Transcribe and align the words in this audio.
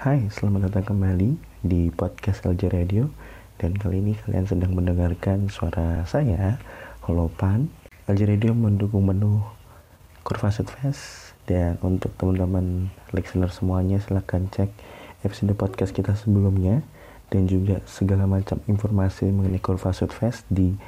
Hai, 0.00 0.32
selamat 0.32 0.72
datang 0.72 0.96
kembali 0.96 1.36
di 1.60 1.92
podcast 1.92 2.48
LJ 2.48 2.72
Radio. 2.72 3.12
Dan 3.60 3.76
kali 3.76 4.00
ini 4.00 4.16
kalian 4.16 4.48
sedang 4.48 4.72
mendengarkan 4.72 5.52
suara 5.52 6.08
saya, 6.08 6.56
Holopan. 7.04 7.68
LJ 8.08 8.32
Radio 8.32 8.56
mendukung 8.56 9.04
menu 9.04 9.44
Kurva 10.24 10.48
Fest 10.48 11.36
Dan 11.44 11.76
untuk 11.84 12.16
teman-teman 12.16 12.88
listener 13.12 13.52
semuanya 13.52 14.00
silahkan 14.00 14.48
cek 14.48 14.72
episode 15.20 15.52
podcast 15.52 15.92
kita 15.92 16.16
sebelumnya. 16.16 16.80
Dan 17.28 17.44
juga 17.44 17.84
segala 17.84 18.24
macam 18.24 18.56
informasi 18.72 19.28
mengenai 19.28 19.60
Kurva 19.60 19.92
Fest 19.92 20.48
di 20.48 20.80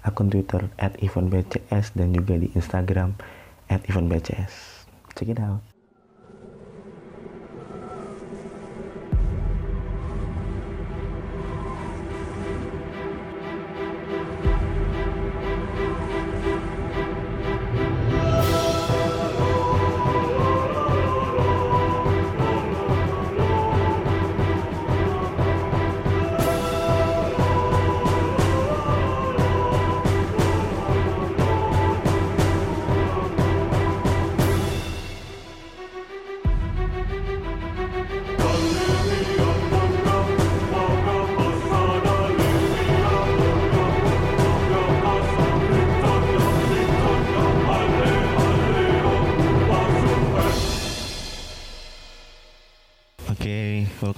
akun 0.00 0.32
Twitter 0.32 0.72
at 0.80 0.96
dan 1.92 2.16
juga 2.16 2.40
di 2.40 2.48
Instagram 2.56 3.12
at 3.68 3.84
eventbcs 3.92 4.88
Check 5.12 5.36
it 5.36 5.40
out 5.44 5.73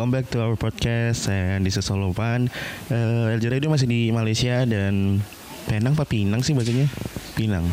welcome 0.06 0.22
back 0.22 0.30
to 0.30 0.38
our 0.38 0.54
podcast 0.54 1.26
and 1.26 1.66
this 1.66 1.74
is 1.74 1.82
Solopan. 1.82 2.46
Uh, 2.86 3.34
LJ 3.34 3.58
Radio 3.58 3.74
masih 3.74 3.90
di 3.90 4.14
Malaysia 4.14 4.62
dan 4.62 5.18
Penang 5.66 5.98
apa 5.98 6.06
Pinang 6.06 6.46
sih 6.46 6.54
bacanya? 6.54 6.86
Pinang. 7.34 7.66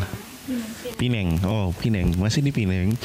Pineng. 0.98 1.38
Oh, 1.46 1.70
Pineng. 1.78 2.10
Masih 2.18 2.42
di 2.42 2.50
Pineng. 2.50 2.98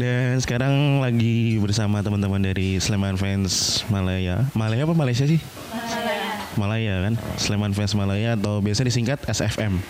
Dan 0.00 0.40
sekarang 0.40 1.04
lagi 1.04 1.60
bersama 1.60 2.00
teman-teman 2.00 2.40
dari 2.40 2.80
Sleman 2.80 3.20
Fans 3.20 3.84
Malaya. 3.92 4.48
Malaya 4.56 4.88
apa 4.88 4.96
Malaysia 4.96 5.28
sih? 5.28 5.44
Malaya. 5.76 6.24
Malaya 6.56 6.94
kan? 7.04 7.14
Sleman 7.36 7.76
Fans 7.76 7.92
Malaya 7.92 8.40
atau 8.40 8.64
biasa 8.64 8.88
disingkat 8.88 9.20
SFM. 9.28 9.84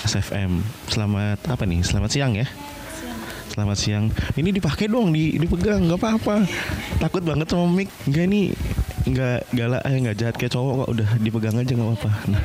SFM. 0.00 0.64
Selamat 0.88 1.44
apa 1.44 1.68
nih? 1.68 1.84
Selamat 1.84 2.08
siang 2.08 2.32
ya. 2.40 2.48
Selamat 3.56 3.80
siang. 3.80 4.12
Ini 4.36 4.52
dipakai 4.52 4.84
dong, 4.84 5.16
di, 5.16 5.40
dipegang, 5.40 5.88
nggak 5.88 5.96
apa-apa. 5.96 6.44
Takut 7.00 7.24
banget 7.24 7.48
sama 7.48 7.64
mic. 7.72 7.88
Enggak 8.04 8.28
nih, 8.28 8.52
nggak 9.08 9.48
galak, 9.56 9.80
eh 9.80 9.96
nggak 9.96 10.16
jahat 10.20 10.36
kayak 10.36 10.52
cowok 10.52 10.84
kok. 10.84 10.92
Udah 10.92 11.08
dipegang 11.24 11.56
aja 11.56 11.72
nggak 11.72 11.88
apa-apa. 11.88 12.10
Nah. 12.28 12.36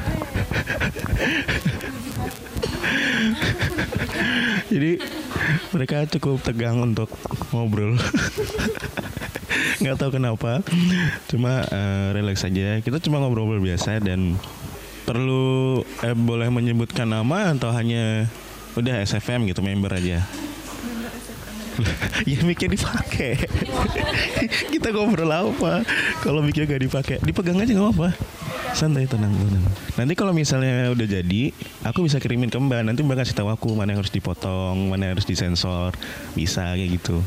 Jadi 4.72 5.04
mereka 5.76 6.08
cukup 6.16 6.48
tegang 6.48 6.80
untuk 6.80 7.12
ngobrol. 7.52 8.00
nggak 9.84 10.00
tahu 10.00 10.16
kenapa. 10.16 10.64
Cuma 11.28 11.67
uh, 11.67 12.16
relax 12.16 12.48
saja. 12.48 12.80
Kita 12.80 13.04
cuma 13.04 13.20
ngobrol 13.20 13.59
biasa 13.59 14.00
dan 14.00 14.39
perlu 15.04 15.84
eh, 16.08 16.16
boleh 16.16 16.48
menyebutkan 16.48 17.12
nama 17.12 17.52
atau 17.52 17.67
hanya 17.76 18.32
udah 18.80 19.04
SFM 19.04 19.52
gitu 19.52 19.60
member 19.60 19.92
aja 19.92 20.23
ya 22.30 22.39
miknya 22.45 22.69
dipakai. 22.73 23.33
Kita 24.73 24.93
ngobrol 24.93 25.31
apa? 25.31 25.86
Kalau 26.21 26.42
miknya 26.45 26.65
gak 26.69 26.81
dipakai 26.81 27.15
dipegang 27.21 27.59
aja 27.59 27.71
nggak 27.73 27.92
apa 27.97 28.09
santai 28.71 29.03
tenang 29.03 29.36
tenang. 29.36 29.65
Nanti 29.99 30.14
kalau 30.15 30.31
misalnya 30.31 30.92
udah 30.95 31.08
jadi 31.08 31.52
aku 31.83 32.08
bisa 32.08 32.23
kirimin 32.23 32.47
ke 32.47 32.58
mbak. 32.58 32.87
Nanti 32.87 33.03
mbak 33.03 33.23
kasih 33.23 33.36
tahu 33.36 33.52
aku 33.52 33.75
mana 33.75 33.92
yang 33.92 33.99
harus 33.99 34.14
dipotong 34.14 34.92
mana 34.92 35.11
yang 35.11 35.14
harus 35.19 35.27
disensor. 35.27 35.92
Bisa 36.36 36.75
kayak 36.75 37.02
gitu. 37.02 37.19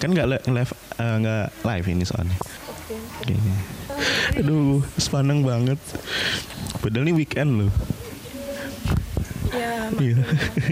Kan 0.00 0.12
nggak 0.12 0.44
live 0.48 0.72
nggak 1.00 1.46
uh, 1.48 1.66
live 1.66 1.86
ini 1.88 2.04
soalnya. 2.04 2.36
Okay. 3.22 3.38
aduh 4.40 4.82
sepaneng 4.98 5.44
banget. 5.46 5.78
Padahal 6.80 7.06
ini 7.08 7.14
weekend 7.16 7.50
loh. 7.64 7.72
Ya 9.50 9.90
Iya. 9.98 10.22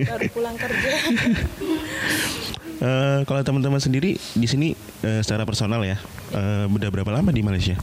baru 0.06 0.26
pulang 0.30 0.54
kerja 0.54 0.90
Eh, 2.78 3.20
kalau 3.24 3.42
teman-teman 3.42 3.78
sendiri 3.78 4.14
di 4.14 4.46
sini 4.46 4.70
eh, 5.02 5.18
secara 5.18 5.42
personal 5.42 5.82
ya, 5.82 5.98
eh, 6.30 6.64
udah 6.64 6.88
berapa 6.88 7.10
lama 7.10 7.28
di 7.28 7.42
Malaysia? 7.42 7.74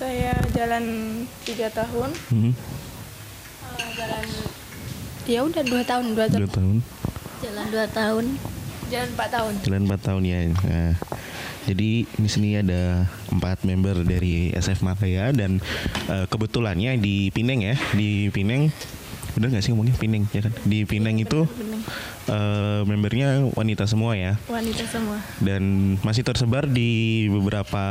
saya 0.00 0.32
jalan 0.50 0.84
tiga 1.44 1.68
tahun 1.68 2.08
Hmm, 2.30 2.52
Eh, 3.70 3.88
jalan 3.92 4.24
ya 5.26 5.40
udah 5.42 5.60
dua 5.62 5.82
tahun 5.84 6.04
dua 6.14 6.26
tahun 6.26 6.40
dua 6.40 6.50
tahun, 6.50 6.76
Jalan 7.40 7.66
2 7.68 7.84
tahun. 7.90 8.24
jalan 8.88 9.08
empat 9.10 9.28
tahun 9.30 9.52
jalan 9.60 9.82
empat 9.84 10.00
tahun 10.02 10.22
ya. 10.24 10.38
Nah, 10.50 10.92
jadi 11.62 11.90
di 12.06 12.28
sini 12.28 12.56
ada 12.56 13.04
empat 13.28 13.62
member 13.62 14.02
dari 14.02 14.50
SF 14.50 14.80
Malaya 14.80 15.30
dan 15.30 15.60
eh, 16.06 16.24
kebetulannya 16.26 16.96
di 16.96 17.28
Pineng 17.28 17.60
ya, 17.60 17.76
di 17.92 18.30
Pineng, 18.30 18.72
udah 19.32 19.46
nggak 19.48 19.60
sih 19.60 19.70
ngomongnya 19.70 19.94
Pineng 19.94 20.24
ya 20.28 20.40
kan? 20.40 20.52
Di 20.62 20.82
Pineng 20.82 21.16
itu 21.16 21.46
Bening. 21.46 21.82
eh, 22.26 22.80
membernya 22.82 23.28
wanita 23.50 23.84
semua 23.84 24.14
ya, 24.14 24.34
wanita 24.46 24.84
semua 24.84 25.18
dan 25.38 25.62
masih 26.00 26.22
tersebar 26.22 26.64
di 26.64 26.90
beberapa 27.28 27.82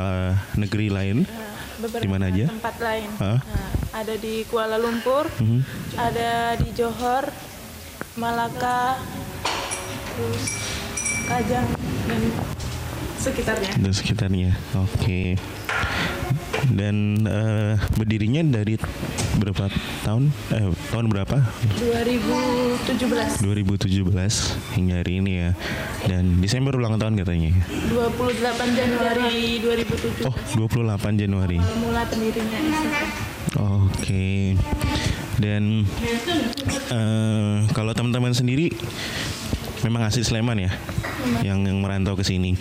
negeri 0.53 0.87
lain. 0.87 1.17
Eh, 1.23 1.53
beberapa 1.79 2.03
Di 2.03 2.07
mana 2.07 2.27
aja? 2.27 2.45
tempat 2.45 2.75
lain 2.77 3.07
Hah? 3.17 3.39
Nah, 3.39 3.69
ada 3.95 4.13
di 4.13 4.43
Kuala 4.45 4.75
Lumpur 4.75 5.31
Mhm. 5.35 5.61
ada 5.95 6.31
di 6.55 6.69
Johor 6.73 7.23
Malaka 8.15 8.99
terus 10.11 10.43
Kajang 11.23 11.67
dan 12.03 12.21
sekitarnya 13.15 13.71
dan 13.77 13.91
sekitarnya. 13.93 14.51
Oke. 14.75 15.37
Dan 16.67 17.23
eh, 17.23 17.79
berdirinya 17.95 18.43
dari 18.43 18.75
berapa 19.39 19.71
tahun? 20.03 20.27
Eh, 20.51 20.67
tahun 20.91 21.05
berapa? 21.07 21.37
2017 21.79 23.39
2017 23.39 24.75
hingga 24.75 24.95
hari 24.99 25.23
ini 25.23 25.31
ya. 25.39 25.49
Dan 26.03 26.43
Desember 26.43 26.75
ulang 26.75 26.99
tahun 26.99 27.15
katanya. 27.15 27.55
28 27.87 28.75
Januari 28.75 29.63
2017 29.63 30.27
Oh, 30.27 30.35
28 30.67 31.15
Januari. 31.15 31.57
mula 31.79 32.03
pendirinya. 32.05 32.59
Oke. 33.79 34.59
Dan 35.39 35.87
eh, 36.91 37.57
kalau 37.71 37.91
teman-teman 37.95 38.35
sendiri 38.35 38.67
memang 39.81 40.03
asli 40.03 40.21
Sleman 40.21 40.59
ya, 40.59 40.71
yang 41.39 41.63
yang 41.63 41.79
merantau 41.79 42.19
ke 42.19 42.27
sini. 42.27 42.59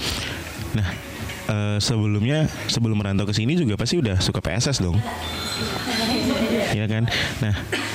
Nah, 0.72 0.86
eh, 1.48 1.78
sebelumnya 1.80 2.46
sebelum 2.68 3.00
merantau 3.00 3.24
ke 3.24 3.34
sini 3.34 3.56
juga 3.56 3.74
pasti 3.80 3.98
udah 3.98 4.20
suka 4.20 4.38
PSS 4.44 4.84
dong. 4.84 4.96
Iya 6.76 6.84
kan? 6.86 7.08
Nah, 7.40 7.54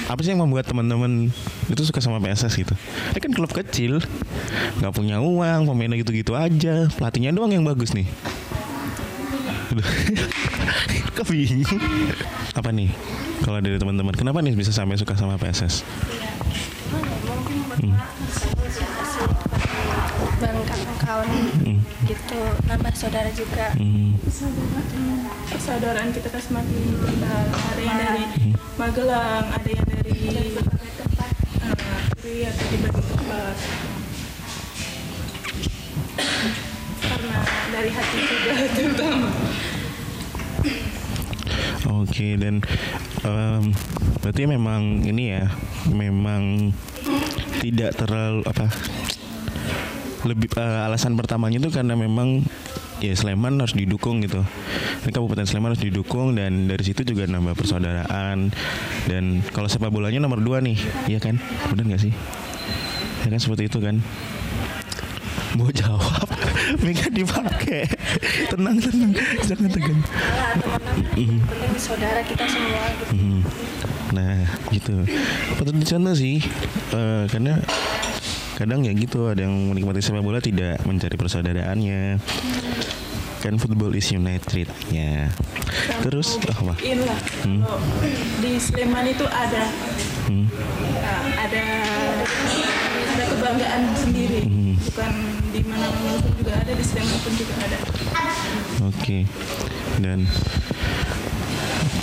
apa 0.10 0.20
sih 0.26 0.34
yang 0.34 0.42
membuat 0.42 0.66
teman-teman 0.66 1.30
itu 1.70 1.82
suka 1.86 2.02
sama 2.02 2.20
PSS 2.20 2.54
gitu? 2.58 2.74
Ini 3.14 3.20
kan 3.22 3.32
klub 3.32 3.54
kecil, 3.54 4.02
nggak 4.82 4.94
punya 4.94 5.22
uang, 5.22 5.70
pemainnya 5.70 6.02
gitu-gitu 6.02 6.34
aja, 6.34 6.90
pelatihnya 6.98 7.32
doang 7.32 7.54
yang 7.54 7.64
bagus 7.64 7.94
nih. 7.94 8.10
Kok? 11.14 11.30
Apa 12.58 12.70
nih? 12.74 12.90
Kalau 13.46 13.60
dari 13.62 13.78
teman-teman, 13.78 14.14
kenapa 14.14 14.42
nih 14.42 14.54
bisa 14.58 14.74
sampai 14.74 14.98
suka 14.98 15.18
sama 15.18 15.38
PSS? 15.38 15.86
Kawan-kawan 20.44 21.28
gitu. 22.06 22.42
Nambah 22.68 22.94
saudara 22.96 23.30
juga. 23.34 23.74
Hmm, 23.76 24.14
persaudaraan 25.54 26.10
kita 26.10 26.28
kan 26.34 26.42
semakin 26.42 26.82
kental 26.98 27.46
ada 27.54 27.82
yang 27.82 27.98
dari 28.02 28.26
Magelang 28.74 29.46
ada 29.54 29.70
yang 29.70 29.86
dari 29.86 30.18
uh, 31.62 32.00
Puri 32.18 32.42
atau 32.50 32.66
di 32.74 32.78
berbagai 32.82 33.22
tempat 33.22 33.56
karena 37.04 37.40
dari 37.70 37.90
hati 37.94 38.18
juga 38.26 38.54
terutama 38.76 39.30
Oke 42.04 42.36
dan 42.40 42.64
em, 43.24 43.64
berarti 44.24 44.42
memang 44.48 45.04
ini 45.06 45.38
ya 45.38 45.46
memang 45.92 46.74
tidak 47.62 47.96
terlalu 47.96 48.42
apa 48.48 48.68
lebih 50.24 50.48
eh, 50.56 50.86
alasan 50.88 51.16
pertamanya 51.16 51.60
itu 51.60 51.70
karena 51.70 51.94
memang 51.94 52.44
ya 53.00 53.12
Sleman 53.12 53.60
harus 53.60 53.76
didukung 53.76 54.24
gitu. 54.24 54.40
Ini 55.04 55.12
Kabupaten 55.12 55.44
Sleman 55.44 55.76
harus 55.76 55.84
didukung 55.84 56.36
dan 56.36 56.72
dari 56.72 56.84
situ 56.84 57.04
juga 57.04 57.28
nambah 57.28 57.54
persaudaraan 57.54 58.52
dan 59.08 59.24
kalau 59.52 59.68
sepak 59.68 59.92
bolanya 59.92 60.24
nomor 60.24 60.40
dua 60.40 60.64
nih, 60.64 60.80
iya 61.12 61.20
kan? 61.20 61.36
Benar 61.72 61.92
nggak 61.92 62.02
sih? 62.08 62.14
Ya 63.24 63.32
kan 63.32 63.40
seperti 63.40 63.68
itu 63.68 63.80
kan? 63.84 64.00
Mau 65.54 65.70
jawab, 65.70 66.26
Mika 66.84 67.14
dipakai. 67.14 67.86
Tenang 68.50 68.82
tenang, 68.82 69.14
jangan 69.46 69.70
tegang. 69.70 70.02
Saudara 71.78 72.24
kita 72.24 72.48
semua 72.48 72.82
gitu 72.96 73.14
Hmm. 73.14 73.40
Nah 74.14 74.46
gitu 74.72 75.04
Patut 75.58 75.76
dicontoh 75.76 76.16
sih 76.16 76.40
Eh, 76.94 77.24
Karena 77.28 77.60
Kadang 78.54 78.86
ya 78.86 78.94
gitu 78.94 79.30
Ada 79.30 79.46
yang 79.50 79.74
menikmati 79.74 80.02
sepak 80.02 80.24
bola 80.24 80.40
Tidak 80.40 80.86
mencari 80.86 81.16
persaudaraannya 81.18 82.22
Kan 83.44 83.60
football 83.60 83.92
is 83.92 84.08
united 84.08 84.72
ya. 84.88 85.28
Terus 86.00 86.40
oh, 86.40 86.64
apa? 86.64 86.80
Kalau 86.80 87.76
di 88.40 88.56
Sleman 88.56 89.04
itu 89.12 89.28
ada 89.28 89.68
Hmm. 90.24 90.48
uh, 91.04 91.24
ada 91.36 91.66
ada 92.88 93.24
kebanggaan 93.28 93.92
sendiri. 94.00 94.48
Hmm. 94.48 94.80
Bukan 94.80 95.14
di 95.52 95.60
mana-mana 95.68 96.16
pun 96.24 96.32
juga 96.40 96.56
ada 96.56 96.72
di 96.72 96.84
Sleman 96.88 97.18
pun 97.20 97.34
juga 97.36 97.54
ada. 97.68 97.78
Oke 98.88 99.28
Dan 100.00 100.24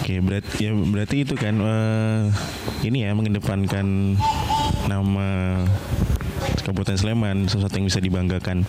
Oke 0.01 0.15
berarti 0.21 0.69
ya 0.69 0.71
berarti 0.77 1.17
itu 1.25 1.35
kan 1.41 1.55
eh, 1.57 2.21
ini 2.85 3.09
ya 3.09 3.17
mengedepankan 3.17 4.17
nama 4.85 5.29
Kabupaten 6.71 7.03
Sleman 7.03 7.51
sesuatu 7.51 7.83
yang 7.83 7.91
bisa 7.91 7.99
dibanggakan. 7.99 8.63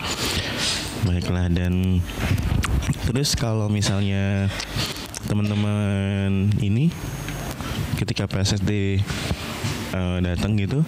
Baiklah 1.05 1.53
dan 1.53 2.01
terus 3.05 3.37
kalau 3.37 3.69
misalnya 3.69 4.49
teman-teman 5.29 6.49
ini 6.65 6.89
ketika 8.01 8.25
PSSD 8.25 8.97
eh, 9.93 10.17
datang 10.25 10.57
gitu 10.57 10.81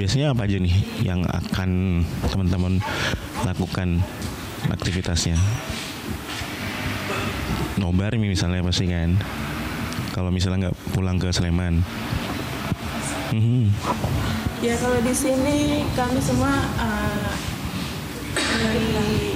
biasanya 0.00 0.32
apa 0.32 0.48
aja 0.48 0.56
nih 0.56 0.72
yang 1.04 1.20
akan 1.28 2.00
teman-teman 2.24 2.80
lakukan 3.44 4.00
aktivitasnya 4.72 5.36
nobar 7.76 8.16
misalnya 8.16 8.64
pasti 8.64 8.88
kan 8.88 9.20
kalau 10.16 10.32
misalnya 10.32 10.72
nggak 10.72 10.96
pulang 10.96 11.20
ke 11.20 11.28
Sleman 11.28 11.84
Mhm. 13.32 13.72
Ya 14.62 14.78
kalau 14.78 15.02
di 15.02 15.10
sini 15.10 15.82
kami 15.98 16.22
semua 16.22 16.54
uh, 16.78 17.34
dari 18.30 19.34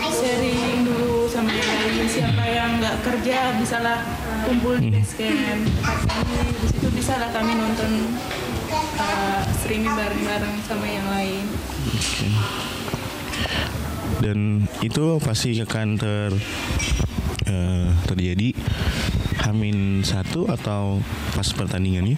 sharing 0.00 0.88
dulu 0.88 1.28
sama 1.28 1.52
yang 1.52 1.68
lain. 1.76 2.08
Siapa 2.08 2.44
yang 2.48 2.70
nggak 2.80 2.96
kerja 3.04 3.52
bisalah 3.60 4.00
kumpul 4.48 4.80
di 4.80 4.88
base 4.88 5.12
camp 5.20 5.68
tempat 5.68 5.98
kami 6.08 6.56
di 6.56 6.66
situ 6.72 6.88
bisalah 6.88 7.28
kami 7.36 7.52
nonton 7.52 8.16
uh, 8.96 9.44
streaming 9.60 9.92
bareng-bareng 9.92 10.56
sama 10.64 10.88
yang 10.88 11.04
lain. 11.04 11.44
Dan 14.24 14.64
itu 14.80 15.20
pasti 15.20 15.52
akan 15.60 15.88
ter 16.00 16.32
eh, 17.44 17.92
terjadi 18.08 18.56
Hamin 19.44 20.00
satu 20.00 20.48
atau 20.48 21.04
pas 21.36 21.48
pertandingannya 21.52 22.16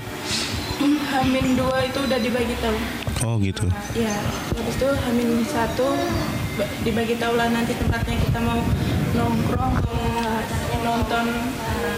Hamin 1.25 1.57
dua 1.57 1.79
itu 1.83 1.99
udah 1.99 2.19
dibagi 2.19 2.53
tahu. 2.61 2.77
oh 3.25 3.41
gitu 3.41 3.65
Ya, 3.95 4.13
habis 4.53 4.77
itu 4.77 4.85
Hamin 4.87 5.41
satu 5.43 5.89
ba- 6.55 6.69
dibagi 6.81 7.17
tahu 7.17 7.35
lah 7.35 7.49
nanti 7.49 7.73
tempatnya 7.73 8.21
kita 8.21 8.39
mau 8.39 8.61
nongkrong 9.11 9.75
mau 9.81 10.37
nonton 10.85 11.27
uh, 11.65 11.97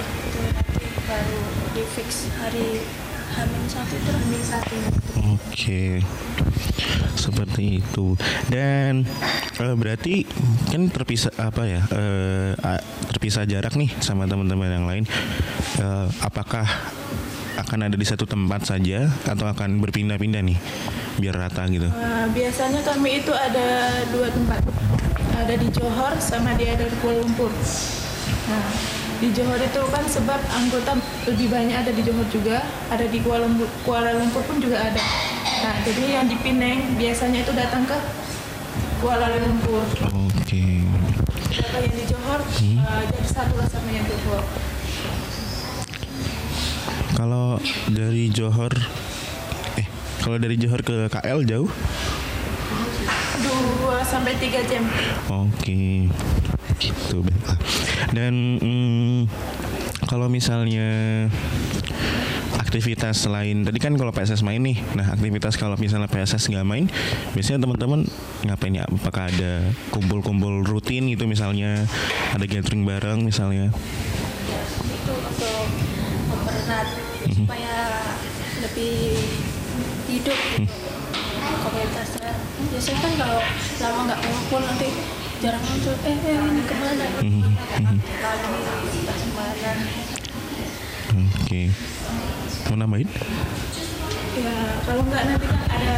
baru 1.03 1.41
di 1.73 1.83
fix 1.89 2.09
hari 2.37 2.87
Hamin 3.35 3.65
satu 3.67 3.93
itu 3.93 4.11
Hamin 4.13 4.43
satu 4.43 4.77
Oke, 5.27 6.01
seperti 7.15 7.83
itu. 7.83 8.15
Dan 8.47 9.03
eh, 9.57 9.75
berarti 9.75 10.23
kan 10.67 10.87
terpisah 10.87 11.35
apa 11.37 11.67
ya? 11.67 11.83
a- 12.57 12.85
terpisah 13.09 13.43
jarak 13.43 13.75
nih 13.75 13.91
sama 13.99 14.25
teman-teman 14.25 14.71
yang 14.71 14.87
lain. 14.87 15.05
Eh, 15.77 16.07
apakah 16.21 16.65
akan 17.57 17.89
ada 17.89 17.97
di 17.97 18.05
satu 18.05 18.29
tempat 18.29 18.69
saja 18.69 19.09
atau 19.25 19.49
akan 19.49 19.81
berpindah-pindah 19.81 20.45
nih 20.45 20.59
biar 21.17 21.35
rata 21.41 21.65
gitu? 21.73 21.89
Uh, 21.89 22.29
biasanya 22.37 22.85
kami 22.85 23.25
itu 23.25 23.33
ada 23.33 24.01
dua 24.13 24.29
tempat. 24.29 24.61
Ada 25.37 25.55
di 25.57 25.69
Johor 25.73 26.17
sama 26.21 26.57
di 26.57 26.69
ada 26.69 26.85
di 26.85 26.97
Kuala 27.01 27.21
Lumpur. 27.21 27.53
Nah, 28.49 28.67
di 29.21 29.29
Johor 29.33 29.61
itu 29.61 29.81
kan 29.89 30.05
sebab 30.05 30.41
anggota 30.53 30.97
lebih 31.29 31.49
banyak 31.49 31.77
ada 31.77 31.93
di 31.93 32.03
Johor 32.05 32.25
juga, 32.29 32.61
ada 32.93 33.05
di 33.09 33.19
Kuala 33.25 33.49
Lumpur, 33.49 33.69
Kuala 33.85 34.13
Lumpur 34.17 34.45
pun 34.45 34.61
juga 34.61 34.81
ada. 34.81 35.03
Nah, 35.65 35.77
jadi 35.85 36.21
yang 36.21 36.27
di 36.29 36.37
Penang 36.41 37.01
biasanya 37.01 37.45
itu 37.45 37.53
datang 37.57 37.85
ke 37.89 37.97
Kuala 39.01 39.33
Lumpur. 39.41 39.85
Oke. 40.09 40.85
Kalau 41.57 41.81
yang 41.81 41.97
di 41.97 42.05
Johor 42.09 42.41
uh, 42.41 43.03
jadi 43.13 43.29
satu 43.29 43.55
lah 43.57 43.69
sama 43.69 43.89
yang 43.93 44.05
Johor. 44.05 44.45
Kalau 47.17 47.57
dari 47.89 48.29
Johor, 48.29 48.77
eh 49.81 49.89
kalau 50.21 50.37
dari 50.37 50.61
Johor 50.61 50.85
ke 50.85 51.09
KL 51.09 51.49
jauh? 51.49 51.71
Dua 53.41 54.05
sampai 54.05 54.37
tiga 54.37 54.61
jam. 54.69 54.85
Oke, 55.33 56.13
gitu 56.77 57.25
baiklah. 57.25 57.59
Dan 58.13 58.61
mm, 58.61 59.19
kalau 60.05 60.29
misalnya 60.29 61.25
aktivitas 62.61 63.25
selain 63.25 63.65
tadi 63.65 63.81
kan 63.81 63.97
kalau 63.97 64.13
PSS 64.13 64.45
main 64.45 64.61
nih, 64.61 64.77
nah 64.93 65.09
aktivitas 65.17 65.57
kalau 65.57 65.81
misalnya 65.81 66.13
PSS 66.13 66.53
nggak 66.53 66.69
main, 66.69 66.85
biasanya 67.33 67.65
teman-teman 67.65 68.05
ngapain 68.45 68.77
ya? 68.77 68.85
Apakah 68.85 69.33
ada 69.33 69.65
kumpul-kumpul 69.89 70.69
rutin 70.69 71.09
gitu 71.09 71.25
misalnya, 71.25 71.89
ada 72.37 72.45
gathering 72.45 72.85
bareng 72.85 73.25
misalnya? 73.25 73.73
itu 75.07 75.13
untuk 75.15 75.67
mempererat 76.27 76.89
supaya 77.37 77.75
lebih 78.65 79.13
hidup 80.09 80.39
gitu. 80.57 80.65
Komunitasnya. 81.37 82.33
Biasanya 82.73 82.99
kan 83.05 83.13
kalau 83.21 83.41
lama 83.85 84.01
nggak 84.09 84.21
ngumpul 84.25 84.61
nanti 84.65 84.89
jarang 85.45 85.61
muncul 85.69 85.95
eh, 86.01 86.17
eh 86.17 86.37
ini 86.41 86.63
ke 86.65 86.75
mana? 86.81 87.07
Lagi 87.13 87.29
entah 88.97 89.17
ke 89.21 89.29
mana 89.37 89.73
Oke, 91.17 91.63
mau 92.67 92.77
nambahin? 92.81 93.09
Ya, 94.37 94.57
kalau 94.85 95.03
nggak 95.07 95.23
nanti 95.29 95.47
kan 95.49 95.63
ada 95.71 95.97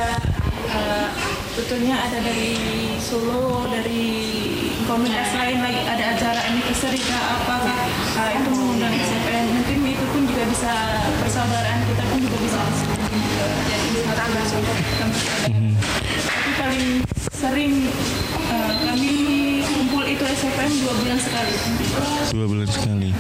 uh, 0.75 1.09
betulnya 1.55 1.97
ada 1.97 2.19
dari 2.23 2.55
Solo, 2.99 3.67
dari 3.71 4.05
komunitas 4.85 5.33
lain 5.39 5.59
lagi 5.65 5.83
ada 5.87 6.05
acara 6.15 6.41
anniversary 6.49 7.03
apa 7.09 7.55
kah 7.67 7.83
uh, 8.21 8.31
itu 8.37 8.51
mengundang 8.53 8.95
SPN 8.95 9.47
pun 9.53 9.63
juga 10.39 10.55
bisa 10.55 10.75
persaudaraan 11.19 11.83
kita 11.83 12.03
pun 12.15 12.19
juga 12.23 12.39
bisa 12.47 12.63
jadi 13.67 14.07
saudara. 14.47 14.79
Tapi 15.35 16.51
paling 16.55 16.87
sering 17.35 17.73
uh, 18.47 18.71
kami 18.87 19.11
kumpul 19.67 20.07
itu 20.07 20.23
SPM 20.23 20.73
dua 20.79 20.95
bulan 20.95 21.19
sekali. 21.19 21.55
Dua 22.31 22.47
bulan 22.47 22.69
sekali. 22.71 23.11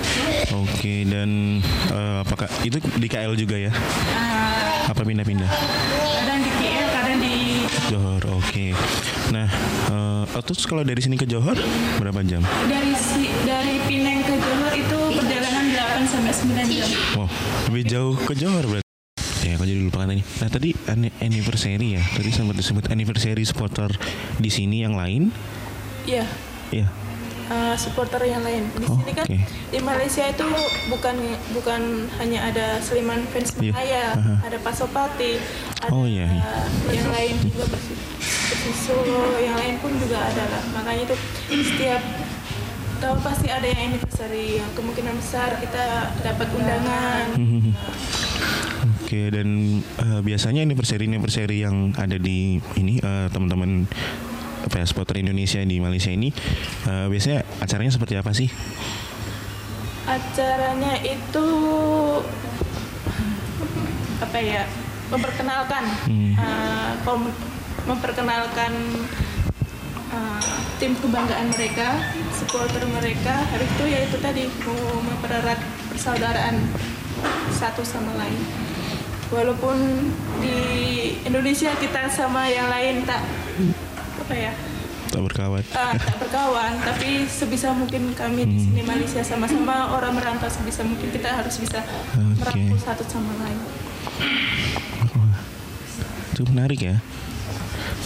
Oke, 0.62 1.02
dan 1.10 1.58
eh, 1.90 2.22
apakah 2.22 2.46
itu 2.62 2.78
di 2.78 3.08
KL 3.10 3.34
juga 3.34 3.66
ya? 3.66 3.74
Uh, 4.14 4.94
Apa 4.94 5.02
pindah-pindah? 5.02 5.50
kadang 6.22 6.38
di 6.38 6.50
KL, 6.54 6.86
kadang 6.94 7.18
di 7.18 7.34
Johor, 7.90 8.22
oke. 8.30 8.66
Nah, 9.34 9.50
eh, 9.90 10.22
oh, 10.38 10.42
terus 10.46 10.62
kalau 10.70 10.86
dari 10.86 11.02
sini 11.02 11.18
ke 11.18 11.26
Johor 11.26 11.58
berapa 11.98 12.22
jam? 12.22 12.46
dari 12.70 12.94
si, 12.94 13.26
dari 13.42 13.82
Pineng 13.90 14.22
ke 14.22 14.38
Johor 14.38 14.72
itu 14.78 15.07
8 15.98 16.06
sampai 16.06 16.30
9 16.30 16.78
jam. 16.78 16.88
Wow, 17.16 17.26
lebih 17.66 17.82
jauh 17.84 18.14
ke 18.14 18.32
Johor 18.32 18.62
berarti. 18.62 18.86
Ya, 19.42 19.58
aku 19.58 19.66
jadi 19.66 19.82
lupa 19.82 20.06
katanya. 20.06 20.22
Nah, 20.22 20.48
tadi 20.48 20.70
anniversary 21.18 21.98
ya. 21.98 22.02
Tadi 22.04 22.30
sempat 22.30 22.54
disebut 22.54 22.86
anniversary 22.86 23.42
supporter 23.42 23.90
di 24.36 24.46
sini 24.46 24.86
yang 24.86 24.94
lain. 24.94 25.34
Iya, 26.06 26.22
Iya. 26.70 26.86
uh, 27.48 27.74
supporter 27.74 28.22
yang 28.22 28.46
lain. 28.46 28.62
Di 28.70 28.86
Oh, 28.86 28.94
sini 28.94 29.10
kan 29.10 29.26
oke. 29.26 29.38
di 29.42 29.78
Malaysia 29.80 30.22
itu 30.22 30.46
bukan 30.86 31.16
bukan 31.50 31.80
hanya 32.16 32.46
ada 32.46 32.66
Sleman 32.78 33.26
fans 33.26 33.58
Iya, 33.58 33.72
Malaya, 33.72 34.04
aha. 34.14 34.34
ada 34.46 34.58
Pasopati, 34.62 35.34
ada 35.80 35.90
Oh, 35.90 36.06
iya, 36.06 36.30
iya. 36.30 36.44
yang 36.94 37.10
lain 37.10 37.34
juga 37.42 37.66
Solo, 38.78 39.34
yang 39.38 39.56
lain 39.56 39.74
pun 39.78 39.90
juga 39.96 40.22
ada 40.22 40.44
lah. 40.46 40.62
Makanya 40.72 41.02
itu 41.04 41.16
setiap 41.64 41.98
tahun 42.98 43.18
pasti 43.22 43.48
ada 43.48 43.66
yang 43.66 43.94
anniversary 43.94 44.58
yang 44.58 44.70
kemungkinan 44.74 45.14
besar 45.18 45.58
kita 45.62 46.12
dapat 46.22 46.48
undangan. 46.54 47.26
Oke, 49.02 49.32
dan 49.32 49.48
eh, 49.82 50.20
biasanya 50.20 50.66
anniversary 50.66 51.08
anniversary 51.08 51.64
yang 51.64 51.96
ada 51.96 52.18
di 52.18 52.58
ini 52.76 53.00
eh, 53.00 53.26
teman-teman 53.32 53.86
supporter 54.84 55.16
Indonesia 55.16 55.64
di 55.64 55.80
Malaysia 55.80 56.12
ini 56.12 56.28
eh, 56.86 57.06
biasanya 57.08 57.46
acaranya 57.64 57.92
seperti 57.94 58.14
apa 58.18 58.30
sih? 58.36 58.50
acaranya 60.08 60.96
itu 61.04 61.46
apa 64.24 64.38
ya 64.40 64.64
memperkenalkan 65.12 65.84
Hmm. 66.08 66.32
uh, 66.40 66.92
memperkenalkan 67.84 68.72
uh, 70.12 70.40
tim 70.78 70.94
kebanggaan 70.98 71.50
mereka 71.52 71.98
supporter 72.32 72.82
mereka 72.88 73.44
hari 73.48 73.66
itu 73.66 73.84
ya 73.88 73.98
itu 74.06 74.16
tadi 74.20 74.44
mau 74.64 75.02
mempererat 75.02 75.60
persaudaraan 75.92 76.56
satu 77.52 77.82
sama 77.82 78.14
lain 78.14 78.38
walaupun 79.28 79.76
di 80.40 80.58
Indonesia 81.26 81.74
kita 81.76 82.08
sama 82.08 82.48
yang 82.48 82.70
lain 82.70 83.04
tak 83.04 83.20
apa 84.24 84.34
ya 84.36 84.52
Tak 85.08 85.24
berkawan. 85.24 85.64
Ah, 85.72 85.96
tak 85.96 86.20
berkawan, 86.20 86.76
tapi 86.92 87.24
sebisa 87.24 87.72
mungkin 87.72 88.12
kami 88.12 88.44
di 88.44 88.60
sini 88.60 88.84
Malaysia 88.84 89.24
sama-sama 89.24 89.96
orang 89.96 90.12
merantau 90.12 90.52
sebisa 90.52 90.84
mungkin 90.84 91.08
kita 91.08 91.32
harus 91.32 91.56
bisa 91.56 91.80
Oke. 92.12 92.44
merangkul 92.44 92.76
satu 92.76 93.08
sama 93.08 93.32
lain. 93.40 93.56
Itu 96.36 96.44
menarik 96.52 96.80
ya. 96.84 97.00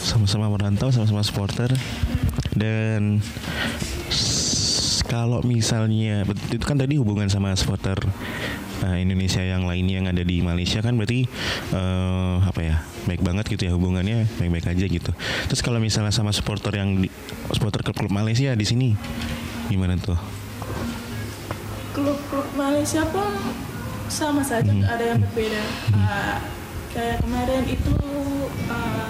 Sama-sama 0.02 0.50
merantau, 0.50 0.90
sama-sama 0.90 1.22
supporter 1.22 1.70
dan 2.52 3.22
kalau 5.08 5.40
misalnya 5.44 6.24
itu 6.52 6.64
kan 6.64 6.76
tadi 6.76 6.96
hubungan 6.96 7.28
sama 7.28 7.52
supporter 7.52 7.96
eh, 8.84 9.04
Indonesia 9.04 9.44
yang 9.44 9.68
lainnya 9.68 10.00
yang 10.00 10.08
ada 10.08 10.24
di 10.24 10.40
Malaysia 10.40 10.80
kan 10.80 10.96
berarti 10.96 11.28
eh, 11.72 12.36
apa 12.40 12.60
ya 12.60 12.76
baik 13.04 13.20
banget 13.20 13.44
gitu 13.52 13.68
ya 13.68 13.72
hubungannya 13.76 14.24
baik-baik 14.40 14.66
aja 14.72 14.84
gitu. 14.88 15.12
Terus 15.48 15.60
kalau 15.60 15.78
misalnya 15.80 16.12
sama 16.14 16.32
supporter 16.32 16.72
yang 16.76 17.02
di, 17.02 17.08
supporter 17.52 17.82
klub-klub 17.84 18.12
Malaysia 18.12 18.52
di 18.56 18.64
sini 18.64 18.88
gimana 19.68 19.96
tuh? 20.00 20.16
Klub-klub 21.92 22.48
Malaysia 22.56 23.04
pun 23.12 23.32
sama 24.08 24.44
saja, 24.44 24.68
Hmm. 24.68 24.84
ada 24.84 25.04
yang 25.12 25.18
berbeda. 25.24 25.62
Ah, 25.96 26.36
kayak 26.92 27.24
kemarin 27.24 27.64
itu 27.64 27.96
ah, 28.68 29.01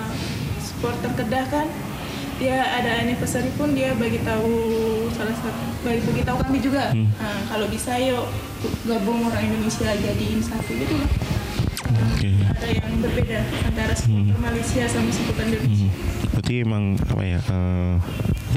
supporter 0.82 1.14
Kedah 1.14 1.46
kan, 1.46 1.70
dia 2.42 2.58
ada 2.58 3.06
anniversary 3.06 3.54
pun 3.54 3.70
dia 3.70 3.94
bagi 3.94 4.18
tahu 4.26 4.50
salah 5.14 5.30
satu 5.30 5.62
bagi 5.86 6.02
bagi 6.10 6.22
tahu 6.26 6.42
kami 6.42 6.58
juga. 6.58 6.90
Hmm. 6.90 7.06
Ah, 7.22 7.38
kalau 7.46 7.70
bisa 7.70 7.94
yuk 8.02 8.26
gabung 8.82 9.22
orang 9.30 9.46
Indonesia 9.46 9.94
jadiin 9.94 10.42
satu 10.42 10.74
gitu 10.74 10.98
loh. 10.98 11.06
Oke. 12.02 12.34
ada 12.34 12.66
yang 12.66 12.98
berbeda 12.98 13.46
antara 13.62 13.94
supporter 13.94 14.38
Malaysia 14.42 14.82
sama 14.90 15.10
supporter 15.14 15.54
Indonesia. 15.54 15.86
Hmm. 15.86 16.34
Berarti 16.34 16.54
emang 16.66 16.84
apa 16.98 17.22
ya? 17.22 17.38
eh, 17.46 17.94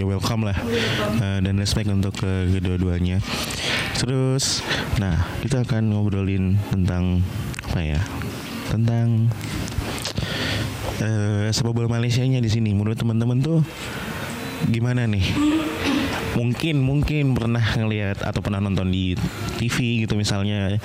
ya 0.02 0.06
welcome 0.10 0.50
lah 0.50 0.58
Welcome. 0.66 1.22
Eh, 1.22 1.40
dan 1.46 1.54
respect 1.62 1.88
untuk 1.94 2.18
ke 2.18 2.58
kedua-duanya. 2.58 3.22
Terus, 4.02 4.66
nah 4.98 5.30
kita 5.46 5.62
akan 5.62 5.94
ngobrolin 5.94 6.58
tentang 6.74 7.22
apa 7.70 7.86
ya? 7.86 8.02
Tentang 8.74 9.30
eh 11.02 11.50
sepak 11.52 11.74
bola 11.76 12.00
Malaysia-nya 12.00 12.40
di 12.40 12.50
sini. 12.52 12.72
Menurut 12.72 12.96
teman-teman 12.96 13.42
tuh 13.42 13.60
gimana 14.70 15.04
nih? 15.10 15.26
Mungkin 16.36 16.84
mungkin 16.84 17.32
pernah 17.32 17.64
ngelihat 17.64 18.20
atau 18.20 18.44
pernah 18.44 18.60
nonton 18.60 18.92
di 18.92 19.16
TV 19.56 20.04
gitu 20.04 20.20
misalnya 20.20 20.76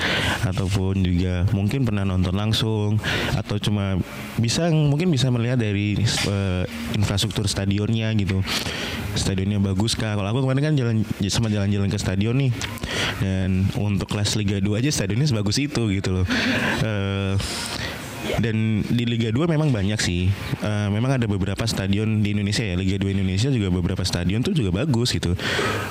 ataupun 0.47 1.02
juga 1.02 1.43
mungkin 1.50 1.83
pernah 1.83 2.07
nonton 2.07 2.38
langsung 2.38 3.02
atau 3.35 3.59
cuma 3.59 3.99
bisa 4.38 4.71
mungkin 4.71 5.11
bisa 5.11 5.26
melihat 5.35 5.59
dari 5.59 5.99
eh, 6.07 6.64
infrastruktur 6.95 7.50
stadionnya 7.50 8.14
gitu. 8.14 8.47
Stadionnya 9.19 9.59
bagus 9.59 9.99
kah? 9.99 10.14
Kalau 10.14 10.31
aku 10.31 10.47
kemarin 10.47 10.71
kan 10.71 10.75
jalan 10.79 10.97
sama 11.26 11.50
jalan-jalan 11.50 11.90
ke 11.90 11.99
stadion 11.99 12.38
nih. 12.38 12.55
Dan 13.19 13.67
untuk 13.75 14.07
kelas 14.07 14.38
Liga 14.38 14.62
2 14.62 14.81
aja 14.81 14.90
stadionnya 14.95 15.26
sebagus 15.26 15.59
itu 15.59 15.90
gitu 15.90 16.14
loh. 16.14 16.26
Eh 16.87 17.35
dan 18.40 18.82
di 18.88 19.04
Liga 19.04 19.28
2 19.30 19.47
memang 19.47 19.70
banyak 19.70 20.00
sih. 20.00 20.32
Eh, 20.64 20.88
memang 20.88 21.20
ada 21.20 21.26
beberapa 21.28 21.62
stadion 21.68 22.25
di 22.25 22.32
Indonesia 22.32 22.64
ya. 22.64 22.75
Liga 22.75 22.97
2 22.97 23.12
Indonesia 23.12 23.52
juga 23.52 23.68
beberapa 23.68 24.02
stadion 24.02 24.40
tuh 24.40 24.56
juga 24.56 24.85
bagus 24.85 25.12
gitu. 25.12 25.37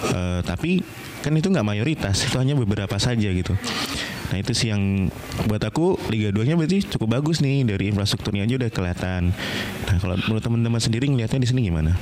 Eh, 0.09 0.41
tapi 0.43 0.81
kan 1.21 1.31
itu 1.37 1.47
nggak 1.47 1.67
mayoritas, 1.67 2.25
itu 2.25 2.35
hanya 2.41 2.57
beberapa 2.57 2.97
saja 2.97 3.29
gitu. 3.29 3.53
Nah 4.29 4.37
itu 4.37 4.53
sih 4.53 4.69
yang 4.69 5.09
buat 5.49 5.65
aku 5.65 5.97
Liga 6.13 6.29
2 6.29 6.45
nya 6.45 6.53
berarti 6.57 6.85
cukup 6.85 7.21
bagus 7.21 7.41
nih 7.41 7.65
dari 7.65 7.89
infrastrukturnya 7.89 8.45
aja 8.45 8.55
udah 8.61 8.69
kelihatan. 8.69 9.33
Nah 9.89 9.97
kalau 9.97 10.15
menurut 10.29 10.43
teman-teman 10.45 10.81
sendiri 10.81 11.09
ngelihatnya 11.09 11.41
di 11.41 11.47
sini 11.49 11.61
gimana? 11.69 11.97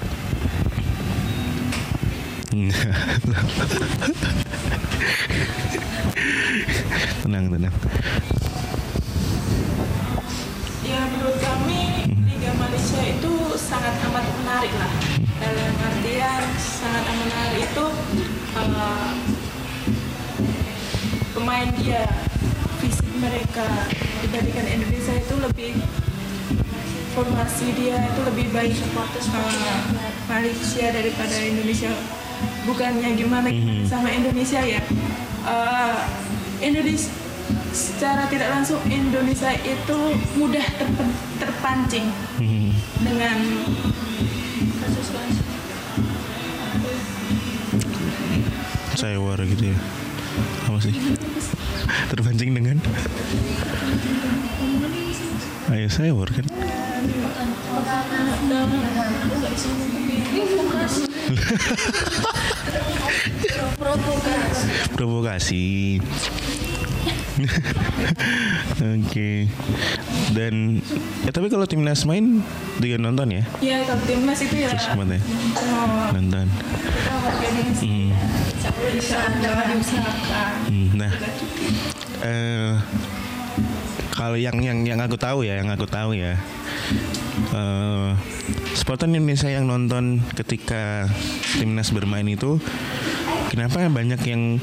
tenang 7.23 7.45
tenang. 7.53 7.75
Malaysia 12.97 13.13
itu 13.13 13.33
sangat 13.53 13.93
amat 14.09 14.25
menarik 14.41 14.73
lah. 14.73 14.89
Dalam 15.37 15.73
artian 15.85 16.43
sangat 16.57 17.03
amat 17.05 17.25
menarik 17.29 17.59
itu 17.69 17.85
eh, 18.57 19.13
pemain 21.37 21.69
dia 21.77 22.09
fisik 22.81 23.05
mereka 23.21 23.69
dibandingkan 24.25 24.65
Indonesia 24.81 25.13
itu 25.13 25.35
lebih 25.37 25.71
formasi 27.13 27.69
dia 27.77 28.01
itu 28.01 28.21
lebih 28.33 28.49
baik 28.49 28.73
eh, 28.73 29.81
Malaysia 30.25 30.85
daripada 30.89 31.37
Indonesia. 31.37 31.93
Bukannya 32.65 33.13
gimana 33.13 33.45
gimana 33.53 33.85
sama 33.85 34.09
Indonesia 34.09 34.57
ya. 34.65 34.81
Eh, 35.45 35.99
Indonesia 36.65 37.13
secara 37.71 38.25
tidak 38.27 38.49
langsung 38.49 38.79
Indonesia 38.87 39.51
itu 39.59 39.99
mudah 40.35 40.65
terpen- 40.77 41.17
terpancing 41.37 42.07
Hmm. 42.37 42.71
dengan 43.01 43.37
kasus-kasus 44.81 45.45
saya 48.97 49.21
war 49.21 49.37
gitu 49.37 49.69
ya. 49.69 49.77
Apa 50.65 50.77
sih? 50.81 50.93
Terpancing 52.09 52.49
dengan? 52.57 52.81
Ayo 55.69 55.85
saya 55.91 56.17
war 56.17 56.25
kan 56.33 56.45
provokasi 64.95 65.99
Oke. 68.97 69.45
Dan 70.33 70.81
ya 71.23 71.31
tapi 71.31 71.47
kalau 71.53 71.65
timnas 71.69 72.03
main 72.03 72.41
juga 72.81 72.97
nonton 72.97 73.29
ya? 73.31 73.43
ya 73.61 73.77
kalau 73.85 74.01
timnas 74.05 74.39
itu 74.41 74.55
ya 74.57 74.69
Terus 74.73 74.87
gimana 74.93 75.17
ya? 75.17 75.21
Nonton. 76.17 76.47
Hmm. 77.77 78.09
Hmm, 80.67 80.87
Nah, 80.97 81.11
eh 82.25 82.73
kalau 84.11 84.37
yang 84.37 84.57
yang 84.59 84.81
yang 84.83 84.99
aku 84.99 85.15
tahu 85.15 85.45
ya, 85.45 85.61
yang 85.61 85.69
aku 85.69 85.85
tahu 85.85 86.17
ya, 86.17 86.35
eh 87.53 88.09
supporter 88.73 89.05
Indonesia 89.09 89.49
yang 89.49 89.69
nonton 89.69 90.25
ketika 90.33 91.05
timnas 91.57 91.93
bermain 91.93 92.25
itu, 92.25 92.57
kenapa 93.53 93.85
banyak 93.87 94.21
yang 94.25 94.57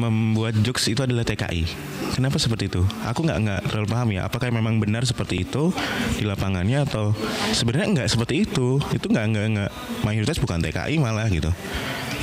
membuat 0.00 0.56
jokes 0.64 0.88
itu 0.88 1.04
adalah 1.04 1.20
TKI? 1.20 1.68
Kenapa 2.16 2.40
seperti 2.40 2.72
itu? 2.72 2.80
Aku 3.04 3.20
nggak 3.20 3.38
nggak 3.44 3.60
terlalu 3.68 3.88
paham 3.92 4.08
ya. 4.16 4.24
Apakah 4.24 4.48
memang 4.48 4.80
benar 4.80 5.04
seperti 5.04 5.44
itu 5.44 5.68
di 6.16 6.24
lapangannya 6.24 6.88
atau 6.88 7.12
sebenarnya 7.52 8.00
nggak 8.00 8.08
seperti 8.08 8.48
itu? 8.48 8.80
Itu 8.96 9.06
nggak 9.12 9.24
nggak 9.36 9.46
nggak 9.52 9.70
mayoritas 10.02 10.40
bukan 10.40 10.64
TKI 10.64 10.96
malah 10.96 11.28
gitu. 11.28 11.52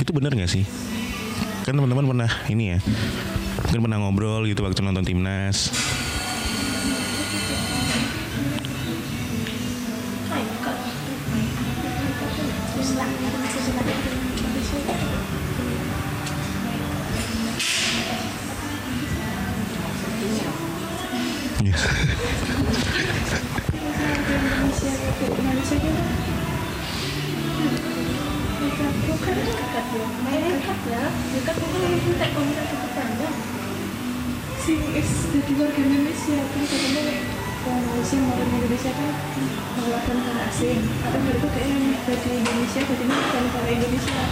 Itu 0.02 0.10
benar 0.10 0.34
nggak 0.34 0.50
sih? 0.50 0.66
Kan 1.62 1.78
teman-teman 1.78 2.08
pernah 2.08 2.30
ini 2.48 2.74
ya, 2.74 2.78
mungkin 3.68 3.80
pernah 3.86 3.98
ngobrol 4.02 4.48
gitu 4.48 4.64
waktu 4.64 4.80
nonton 4.82 5.04
timnas. 5.04 5.70
Indonesia 25.18 25.74
Indonesia 25.74 25.74
itu 25.74 25.90
sing 34.68 34.84
is 34.94 35.10
jadi 35.32 35.52
warga 35.58 35.80
Indonesia 35.80 36.38
kan 36.38 36.62
katanya 36.68 37.02
yang 37.66 37.80
musim 37.88 38.20
orang 38.30 38.52
Indonesia 38.52 38.92
kan 38.94 39.14
melakukan 39.80 40.14
negara 40.22 40.44
asing 40.52 40.86
mereka 41.08 41.48
dari 41.50 41.72
Indonesia 42.38 42.80
jadi 42.84 43.04
bukan 43.08 43.42
negara 43.48 43.68
Indonesia 43.74 44.22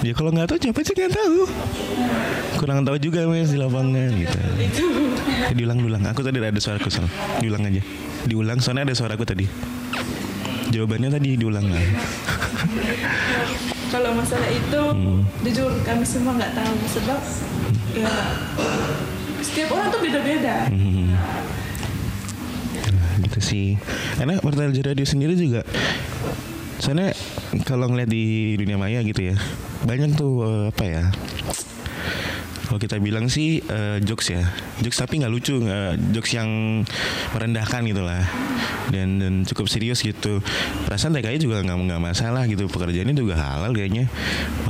Ya 0.00 0.12
kalau 0.16 0.32
nggak 0.32 0.48
tahu 0.48 0.58
siapa 0.64 0.80
sih 0.80 0.96
nggak 0.96 1.12
tahu. 1.12 1.38
Kurang 2.56 2.88
tahu 2.88 2.96
juga 2.96 3.28
mas 3.28 3.52
di 3.52 3.60
lapangan 3.60 4.12
gitu. 4.16 4.38
Ya, 5.28 5.52
diulang-ulang. 5.52 6.02
Aku 6.08 6.24
tadi 6.24 6.40
ada 6.40 6.56
suara 6.56 6.80
kesel. 6.80 7.04
Diulang 7.44 7.68
aja. 7.68 7.84
Diulang 8.24 8.58
soalnya 8.64 8.88
ada 8.88 8.94
suara 8.96 9.12
aku 9.16 9.28
tadi. 9.28 9.44
Jawabannya 10.72 11.12
tadi 11.12 11.36
diulang 11.36 11.68
lah. 11.68 11.84
kalau 13.90 14.14
masalah 14.14 14.46
itu 14.46 14.82
jujur 15.42 15.70
kami 15.82 16.06
semua 16.06 16.38
nggak 16.38 16.54
tahu 16.54 16.74
sebab 16.94 17.20
ya 17.98 18.12
setiap 19.42 19.74
orang 19.74 19.90
tuh 19.90 19.98
beda-beda 19.98 20.70
Hmm. 20.70 21.10
Nah, 22.86 23.12
gitu 23.26 23.40
sih. 23.42 23.74
Karena 24.14 24.38
portal 24.38 24.70
radio 24.70 25.02
sendiri 25.02 25.34
juga 25.34 25.66
soalnya 26.80 27.12
kalau 27.68 27.92
ngeliat 27.92 28.08
di 28.10 28.56
dunia 28.56 28.80
maya 28.80 29.04
gitu 29.04 29.32
ya 29.32 29.36
banyak 29.84 30.16
tuh 30.16 30.32
eh, 30.44 30.64
apa 30.72 30.84
ya 30.84 31.02
kalau 32.70 32.78
kita 32.78 33.02
bilang 33.02 33.26
sih 33.26 33.58
eh, 33.66 33.98
jokes 33.98 34.30
ya. 34.30 34.46
Jokes 34.78 35.02
tapi 35.02 35.18
nggak 35.18 35.32
lucu 35.34 35.58
nggak 35.58 36.14
jokes 36.14 36.38
yang 36.38 36.46
merendahkan 37.34 37.82
gitu 37.82 37.98
lah. 38.06 38.22
Dan 38.94 39.18
dan 39.18 39.42
cukup 39.42 39.66
serius 39.66 40.06
gitu. 40.06 40.38
Perasaan 40.86 41.10
TKI 41.10 41.42
juga 41.42 41.66
nggak 41.66 41.74
nggak 41.90 41.98
masalah 41.98 42.46
gitu. 42.46 42.70
Pekerjaannya 42.70 43.18
juga 43.18 43.34
halal 43.34 43.74
kayaknya. 43.74 44.06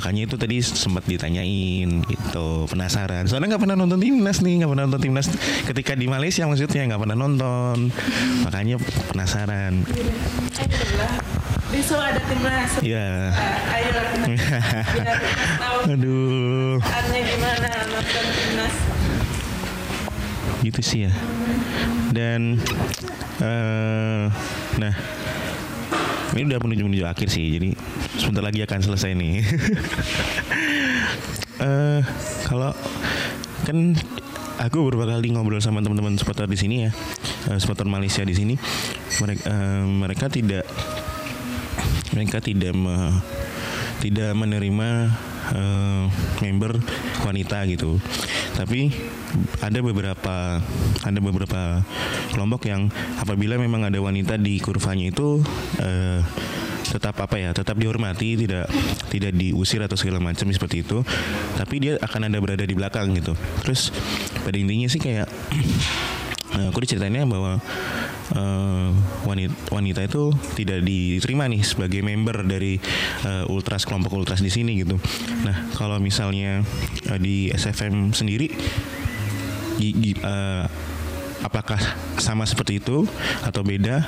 Makanya 0.01 0.33
itu 0.33 0.41
tadi 0.41 0.65
sempat 0.65 1.05
ditanyain 1.05 2.01
gitu 2.09 2.65
penasaran. 2.73 3.29
Soalnya 3.29 3.53
nggak 3.53 3.69
pernah 3.69 3.77
nonton 3.77 4.01
timnas 4.01 4.41
nih 4.41 4.65
nggak 4.65 4.71
pernah 4.73 4.85
nonton 4.89 5.03
timnas 5.05 5.27
ketika 5.69 5.93
di 5.93 6.09
Malaysia 6.09 6.49
maksudnya 6.49 6.89
nggak 6.89 7.05
pernah 7.05 7.17
nonton. 7.21 7.93
Makanya 8.49 8.81
penasaran 9.13 9.85
Besok 11.71 12.01
ada 12.03 12.19
timnas. 12.27 12.73
Ya 12.83 13.31
Ah, 13.31 13.75
ayo 13.79 13.89
lah 13.95 14.05
biar 14.19 15.19
tahu. 15.57 15.79
Aduh. 15.95 16.77
Keadaannya 16.83 17.21
gimana 17.23 17.69
nonton 17.87 18.25
timnas? 18.35 18.75
Gitu 20.61 20.81
sih 20.83 21.01
ya. 21.07 21.13
Dan 22.11 22.59
eh 23.41 24.25
nah 24.77 24.95
ini 26.31 26.47
udah 26.47 26.61
menuju 26.63 26.83
menuju 26.87 27.05
akhir 27.07 27.27
sih 27.31 27.59
jadi 27.59 27.69
sebentar 28.19 28.43
lagi 28.43 28.61
akan 28.67 28.81
selesai 28.83 29.11
nih. 29.15 29.35
Eh 31.61 32.01
kalau 32.49 32.73
kan 33.69 33.93
aku 34.57 34.89
beberapa 34.89 35.05
kali 35.05 35.29
ngobrol 35.29 35.61
sama 35.61 35.85
teman-teman 35.85 36.17
supporter 36.17 36.49
di 36.49 36.57
sini 36.57 36.89
ya 36.89 36.91
eh, 37.53 37.61
supporter 37.61 37.85
Malaysia 37.85 38.25
di 38.25 38.33
sini. 38.33 38.57
Mereka 39.21 39.45
mereka 39.85 40.33
tidak 40.33 40.65
mereka 42.15 42.43
tidak 42.43 42.75
me- 42.75 43.21
tidak 44.01 44.33
menerima 44.33 44.89
eh, 45.55 46.05
member 46.43 46.81
wanita 47.23 47.69
gitu. 47.69 48.01
Tapi 48.57 48.91
ada 49.63 49.79
beberapa 49.81 50.59
ada 51.05 51.19
beberapa 51.23 51.85
kelompok 52.35 52.67
yang 52.67 52.91
apabila 53.21 53.57
memang 53.61 53.87
ada 53.87 53.99
wanita 54.01 54.41
di 54.41 54.59
kurvanya 54.59 55.13
itu 55.13 55.41
eh, 55.79 56.21
tetap 56.91 57.23
apa 57.23 57.39
ya 57.39 57.55
tetap 57.55 57.79
dihormati 57.79 58.35
tidak 58.35 58.67
tidak 59.15 59.31
diusir 59.39 59.79
atau 59.79 59.95
segala 59.95 60.19
macam 60.19 60.51
seperti 60.51 60.83
itu 60.83 61.07
tapi 61.55 61.79
dia 61.79 61.95
akan 62.03 62.27
ada 62.27 62.39
berada 62.43 62.65
di 62.67 62.75
belakang 62.75 63.15
gitu. 63.15 63.37
Terus 63.63 63.95
pada 64.43 64.57
intinya 64.59 64.89
sih 64.91 64.99
kayak 64.99 65.29
eh, 66.59 66.67
aku 66.73 66.79
diceritainnya 66.83 67.29
bahwa 67.29 67.63
eh, 68.31 68.89
wanita 69.25 69.55
wanita 69.71 70.01
itu 70.05 70.31
tidak 70.55 70.83
diterima 70.83 71.47
nih 71.47 71.63
sebagai 71.63 72.01
member 72.01 72.43
dari 72.43 72.79
eh, 73.25 73.45
ultras 73.47 73.85
kelompok 73.85 74.15
ultras 74.15 74.41
di 74.41 74.51
sini 74.51 74.79
gitu. 74.79 74.97
Nah 75.43 75.71
kalau 75.75 75.99
misalnya 75.99 76.63
eh, 77.07 77.19
di 77.19 77.51
SFM 77.51 78.13
sendiri, 78.13 78.51
gi- 79.77 79.97
gi- 79.97 80.21
eh, 80.21 80.65
apakah 81.41 81.81
sama 82.17 82.45
seperti 82.45 82.79
itu 82.79 83.09
atau 83.41 83.65
beda? 83.65 84.05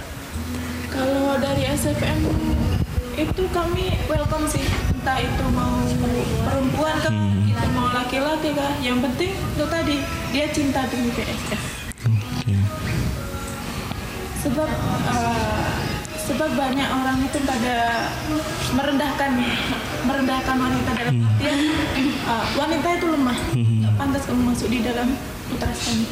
Kalau 0.93 1.41
dari 1.41 1.65
SFM 1.65 2.21
itu 3.13 3.45
kami 3.49 3.93
welcome 4.09 4.45
sih 4.45 4.65
entah 4.93 5.21
itu 5.21 5.45
mau 5.53 5.81
perempuan 6.45 6.97
kah, 7.01 7.13
itu 7.45 7.67
mau 7.73 7.89
laki-laki 7.89 8.53
kah. 8.53 8.73
Yang 8.81 8.99
penting 9.09 9.33
itu 9.33 9.65
tadi 9.69 9.97
dia 10.33 10.47
cinta 10.49 10.85
dengan 10.89 11.13
PSF. 11.17 11.82
Sebab 14.53 14.69
eh, 14.69 15.73
sebab 16.29 16.51
banyak 16.53 16.88
orang 16.93 17.25
itu 17.25 17.41
pada 17.49 18.05
merendahkan 18.77 19.33
merendahkan 20.05 20.57
wanita 20.61 20.91
dalam 20.93 21.25
artian 21.25 21.59
eh, 21.97 22.45
wanita 22.53 22.88
itu 23.01 23.07
lemah, 23.09 23.38
nggak 23.57 23.95
pantas 23.97 24.29
kamu 24.29 24.53
masuk 24.53 24.69
di 24.69 24.85
dalam 24.85 25.09
ultras 25.49 25.79
kami. 25.88 26.05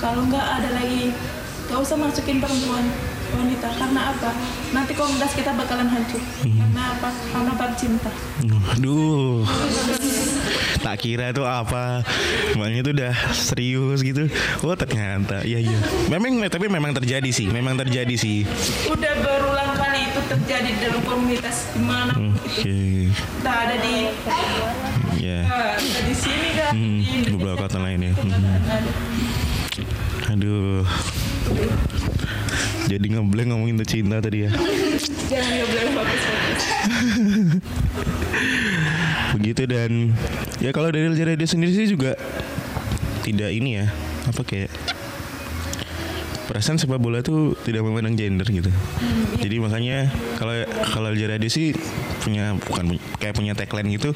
Kalau 0.00 0.24
nggak 0.24 0.46
ada 0.56 0.68
lagi, 0.72 1.12
nggak 1.68 1.78
usah 1.84 2.00
masukin 2.00 2.40
perempuan 2.40 2.88
wanita 3.36 3.68
karena 3.76 4.00
apa? 4.16 4.30
Nanti 4.72 4.92
komunitas 4.96 5.36
kita 5.36 5.52
bakalan 5.52 5.92
hancur. 5.92 6.20
Karena 6.40 6.96
apa? 6.96 7.12
Karena 7.12 7.52
cinta. 7.76 8.08
Aduh, 8.72 9.44
tak 10.82 10.98
kira 10.98 11.30
itu 11.30 11.46
apa, 11.46 12.02
makanya 12.58 12.80
itu 12.82 12.90
udah 12.90 13.14
serius 13.32 14.02
gitu. 14.02 14.26
Oh 14.60 14.74
ternyata, 14.74 15.46
iya 15.46 15.62
iya. 15.62 15.78
Memang 16.10 16.42
tapi 16.50 16.66
memang 16.66 16.90
terjadi 16.92 17.30
sih, 17.30 17.46
memang 17.46 17.78
terjadi 17.78 18.14
sih. 18.18 18.42
Udah 18.90 19.12
berulang 19.22 19.78
kali 19.78 20.10
itu 20.10 20.20
terjadi 20.26 20.68
di 20.68 20.80
dalam 20.82 21.00
komunitas 21.06 21.70
di 21.70 21.80
mana 21.86 22.12
Oke, 22.18 23.08
entah 23.14 23.56
ada 23.64 23.76
di 23.78 23.94
ya. 25.22 25.38
eh, 25.46 25.70
ada 25.78 26.00
di 26.02 26.14
sini 26.14 26.48
kan 26.58 26.72
Hmm, 26.74 26.98
di 27.04 27.30
beberapa 27.30 27.64
kota 27.64 27.78
lain 27.78 28.10
ya. 28.10 28.12
Hmm. 28.18 28.34
Aduh. 30.32 30.82
Jadi 32.82 33.06
ngeblank 33.08 33.48
ngomongin 33.54 33.78
tuh 33.78 33.88
cinta 33.88 34.18
tadi 34.18 34.44
ya. 34.44 34.50
Jangan 35.30 35.48
nggak 35.48 35.66
boleh 35.70 35.84
fokus-fokus. 35.94 36.64
Begitu 39.32 39.62
dan 39.64 40.12
ya 40.62 40.70
kalau 40.70 40.94
dari 40.94 41.10
LJ 41.10 41.34
Radio 41.34 41.46
sendiri 41.50 41.74
sih 41.74 41.90
juga 41.90 42.14
tidak 43.26 43.50
ini 43.50 43.82
ya 43.82 43.90
apa 44.30 44.46
kayak 44.46 44.70
perasaan 46.46 46.78
sepak 46.78 47.02
bola 47.02 47.24
tuh 47.24 47.58
tidak 47.66 47.82
memandang 47.82 48.14
gender 48.14 48.46
gitu. 48.46 48.70
Jadi 49.40 49.56
makanya 49.58 50.10
kalau 50.38 50.54
kalau 50.94 51.08
LJ 51.10 51.22
Radio 51.34 51.50
sih 51.50 51.74
punya 52.22 52.54
bukan 52.54 53.00
kayak 53.18 53.34
punya 53.34 53.56
tagline 53.58 53.90
gitu 53.90 54.14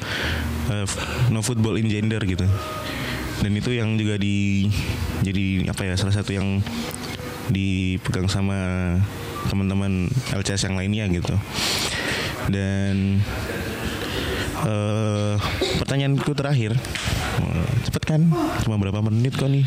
eh, 0.71 0.87
no 1.33 1.43
football 1.43 1.75
in 1.75 1.91
gender 1.91 2.23
gitu. 2.23 2.47
Dan 3.43 3.51
itu 3.57 3.73
yang 3.75 3.99
juga 3.99 4.15
di 4.15 4.69
jadi 5.25 5.67
apa 5.67 5.83
ya 5.83 5.93
salah 5.99 6.15
satu 6.15 6.31
yang 6.31 6.63
dipegang 7.51 8.27
sama 8.31 8.55
teman-teman 9.47 10.07
LCS 10.35 10.67
yang 10.71 10.75
lainnya 10.79 11.09
gitu. 11.11 11.35
Dan 12.53 13.19
eh 14.63 15.35
pertanyaanku 15.87 16.35
terakhir. 16.35 16.75
Cepet 17.87 18.03
kan? 18.03 18.27
Cuma 18.67 18.75
berapa 18.75 18.99
menit 19.07 19.39
kok 19.39 19.47
nih? 19.47 19.63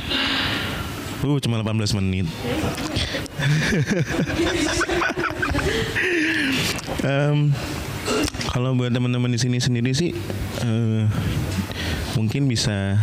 Uh 1.25 1.41
cuma 1.41 1.65
18 1.65 1.97
menit. 1.97 2.29
Em, 7.01 7.57
kalau 8.53 8.77
buat 8.77 8.93
teman-teman 8.93 9.33
di 9.33 9.41
sini 9.41 9.57
sendiri 9.57 9.97
sih 9.97 10.13
eh, 10.61 11.09
mungkin 12.13 12.45
bisa 12.45 13.01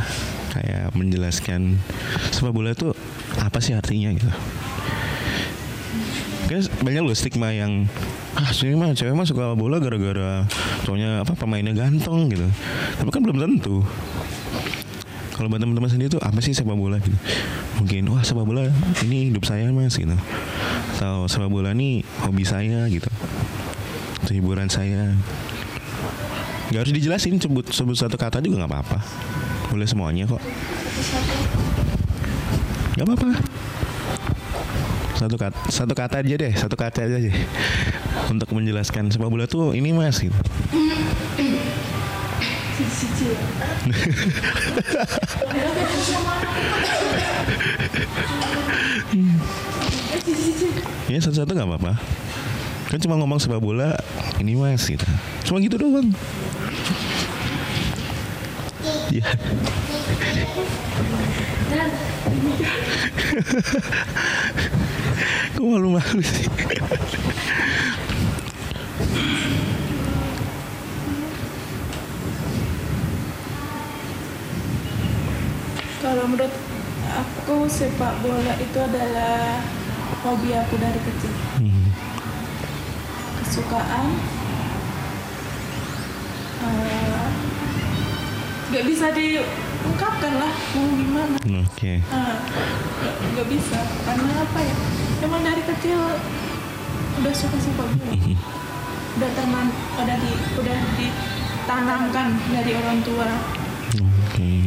kayak 0.54 0.94
menjelaskan 0.94 1.82
sepak 2.30 2.54
bola 2.54 2.78
itu 2.78 2.94
apa 3.42 3.58
sih 3.58 3.74
artinya 3.74 4.14
gitu. 4.14 4.30
Guys, 6.46 6.70
banyak 6.86 7.02
loh 7.02 7.18
stigma 7.18 7.50
yang 7.50 7.90
ah 8.38 8.54
sini 8.54 8.78
mah 8.78 8.94
cewek 8.94 9.18
mah 9.18 9.26
suka 9.26 9.58
bola 9.58 9.82
gara-gara 9.82 10.46
cowoknya 10.86 11.26
apa 11.26 11.34
pemainnya 11.34 11.74
ganteng 11.74 12.30
gitu. 12.30 12.46
Tapi 13.02 13.10
kan 13.10 13.22
belum 13.26 13.38
tentu. 13.42 13.82
Kalau 15.34 15.50
buat 15.50 15.62
teman-teman 15.62 15.90
sendiri 15.90 16.10
tuh 16.10 16.22
apa 16.22 16.38
sih 16.42 16.54
sepak 16.54 16.78
bola 16.78 17.02
gitu? 17.02 17.18
Mungkin 17.82 18.10
wah 18.14 18.22
sepak 18.22 18.46
bola 18.46 18.70
ini 19.06 19.34
hidup 19.34 19.46
saya 19.46 19.70
mas 19.74 19.98
gitu. 19.98 20.14
Atau 20.98 21.26
sepak 21.26 21.50
bola 21.50 21.74
ini 21.74 22.06
hobi 22.26 22.46
saya 22.46 22.86
gitu. 22.90 23.10
Itu 24.26 24.32
hiburan 24.38 24.70
saya. 24.70 25.18
Gak 26.70 26.86
harus 26.86 26.94
dijelasin 26.94 27.42
sebut 27.42 27.70
sebut 27.74 27.98
satu 27.98 28.22
kata 28.22 28.42
juga 28.42 28.66
nggak 28.66 28.72
apa-apa. 28.74 29.00
Boleh 29.74 29.90
semuanya 29.90 30.30
kok. 30.30 30.42
Gak 32.98 33.06
apa-apa 33.06 33.30
satu 35.18 35.34
kata 35.34 35.58
satu 35.74 35.94
kata 35.98 36.22
aja 36.22 36.36
deh 36.38 36.54
satu 36.54 36.78
kata 36.78 37.10
aja 37.10 37.18
deh 37.18 37.36
untuk 38.28 38.52
menjelaskan 38.52 39.08
sepak 39.14 39.30
bola 39.30 39.46
tuh 39.46 39.78
ini 39.78 39.94
mas 39.94 40.18
gitu. 40.20 40.34
ya 51.08 51.20
satu-satu 51.22 51.54
nggak 51.54 51.70
apa-apa. 51.70 51.94
Kan 52.88 53.04
cuma 53.04 53.20
ngomong 53.20 53.40
sepak 53.42 53.60
bola 53.62 53.98
ini 54.42 54.56
mas 54.58 54.86
gitu. 54.86 55.06
Cuma 55.46 55.60
gitu 55.62 55.78
doang. 55.78 56.10
Ya. 59.12 59.24
Kok 65.58 65.66
malu-malu 65.66 66.22
sih? 66.22 66.46
Kalau 76.08 76.24
menurut 76.24 76.56
aku 77.20 77.68
sepak 77.68 78.24
bola 78.24 78.56
itu 78.64 78.80
adalah 78.80 79.60
hobi 80.24 80.56
aku 80.56 80.80
dari 80.80 80.96
kecil. 81.04 81.36
Hmm. 81.60 81.92
Kesukaan. 83.44 84.08
eh, 86.64 87.28
Gak 88.72 88.88
bisa 88.88 89.12
diungkapkan 89.12 90.34
lah 90.40 90.54
mau 90.80 90.88
gimana. 90.96 91.36
Oke. 91.44 92.00
Ah, 92.08 92.40
nggak 93.04 93.16
nggak 93.36 93.48
bisa 93.52 93.80
karena 94.08 94.32
apa 94.48 94.60
ya? 94.64 94.76
Emang 95.28 95.44
dari 95.44 95.64
kecil 95.76 96.00
udah 97.20 97.34
suka 97.36 97.60
sepak 97.60 97.84
bola. 97.84 98.16
Udah 99.20 99.30
teman, 99.36 99.68
udah 100.00 100.16
di, 100.24 100.32
udah 100.56 100.80
ditanamkan 100.96 102.28
dari 102.56 102.72
orang 102.80 103.04
tua 103.04 103.28
Oke. 103.92 104.67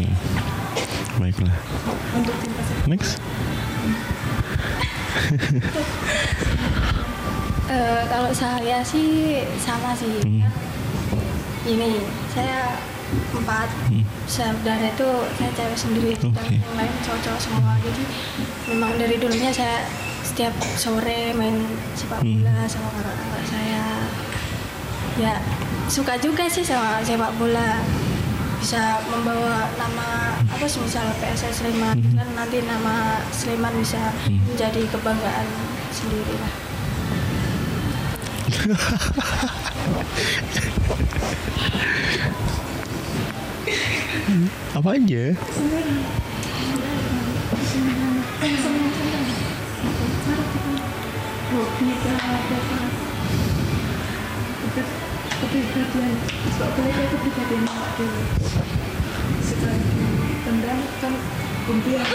Baiklah. 1.17 1.57
untuk 2.15 2.37
Next. 2.87 3.19
Eh, 7.71 8.03
kalau 8.11 8.35
saya 8.35 8.83
sih 8.83 9.39
sama 9.63 9.95
sih. 9.95 10.19
Hmm. 10.27 10.43
Ini 11.63 12.03
saya 12.27 12.75
empat 13.31 13.71
Hmm. 13.87 14.03
saudara 14.27 14.87
itu 14.87 15.07
saya 15.39 15.51
cewek 15.55 15.79
sendiri 15.79 16.11
dan 16.19 16.35
Oke. 16.35 16.59
yang 16.59 16.75
lain 16.75 16.93
cowok-cowok 17.01 17.39
semua. 17.39 17.73
Jadi 17.79 18.03
memang 18.67 18.91
dari 18.99 19.15
dulunya 19.19 19.51
saya 19.51 19.87
setiap 20.21 20.51
sore 20.75 21.31
main 21.31 21.63
sepak 21.95 22.19
Hmm. 22.19 22.43
bola 22.43 22.67
sama 22.67 22.91
kakak-kakak 22.91 23.45
saya. 23.47 23.87
Ya 25.15 25.35
suka 25.87 26.15
juga 26.19 26.47
sih 26.47 26.67
sama 26.67 27.03
sepak 27.03 27.35
bola 27.39 27.83
bisa 28.61 29.01
membawa 29.09 29.73
nama 29.75 30.09
apa 30.45 30.65
sih 30.69 30.85
misal 30.85 31.09
PSS 31.17 31.65
Sleman 31.65 31.97
Hmm. 31.97 32.13
kan 32.15 32.29
nanti 32.37 32.61
nama 32.63 33.25
Sleman 33.33 33.73
bisa 33.81 34.13
Hmm. 34.29 34.37
menjadi 34.45 34.85
kebanggaan 34.87 35.49
sendiri 35.91 36.35
lah. 36.37 36.53
Apa 44.77 44.97
aja? 44.97 45.25
Kepribadian 55.51 56.15
sepak 56.47 56.71
bola 56.79 56.95
itu 56.95 57.17
kepribadian 57.19 57.65
awak 57.67 57.91
sekali 59.43 59.83
tendang 60.47 60.81
kan 61.03 61.15
kumpian 61.67 62.07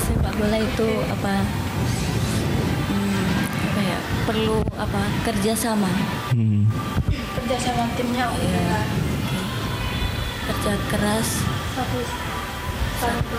sepak 0.00 0.34
bola 0.40 0.56
itu 0.56 0.88
apa 1.04 1.34
hmm, 2.88 3.28
apa 3.44 3.80
ya 3.84 3.98
perlu 4.24 4.64
apa 4.80 5.00
kerjasama. 5.28 5.90
Hmm. 6.32 6.64
Kerja 7.12 7.56
sama 7.60 7.92
timnya 7.92 8.24
ya 8.40 8.80
kerja 10.48 10.72
keras. 10.88 11.28
Satu 11.76 12.00
satu 13.02 13.38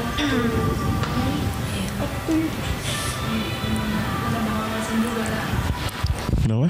Kenapa? 6.43 6.67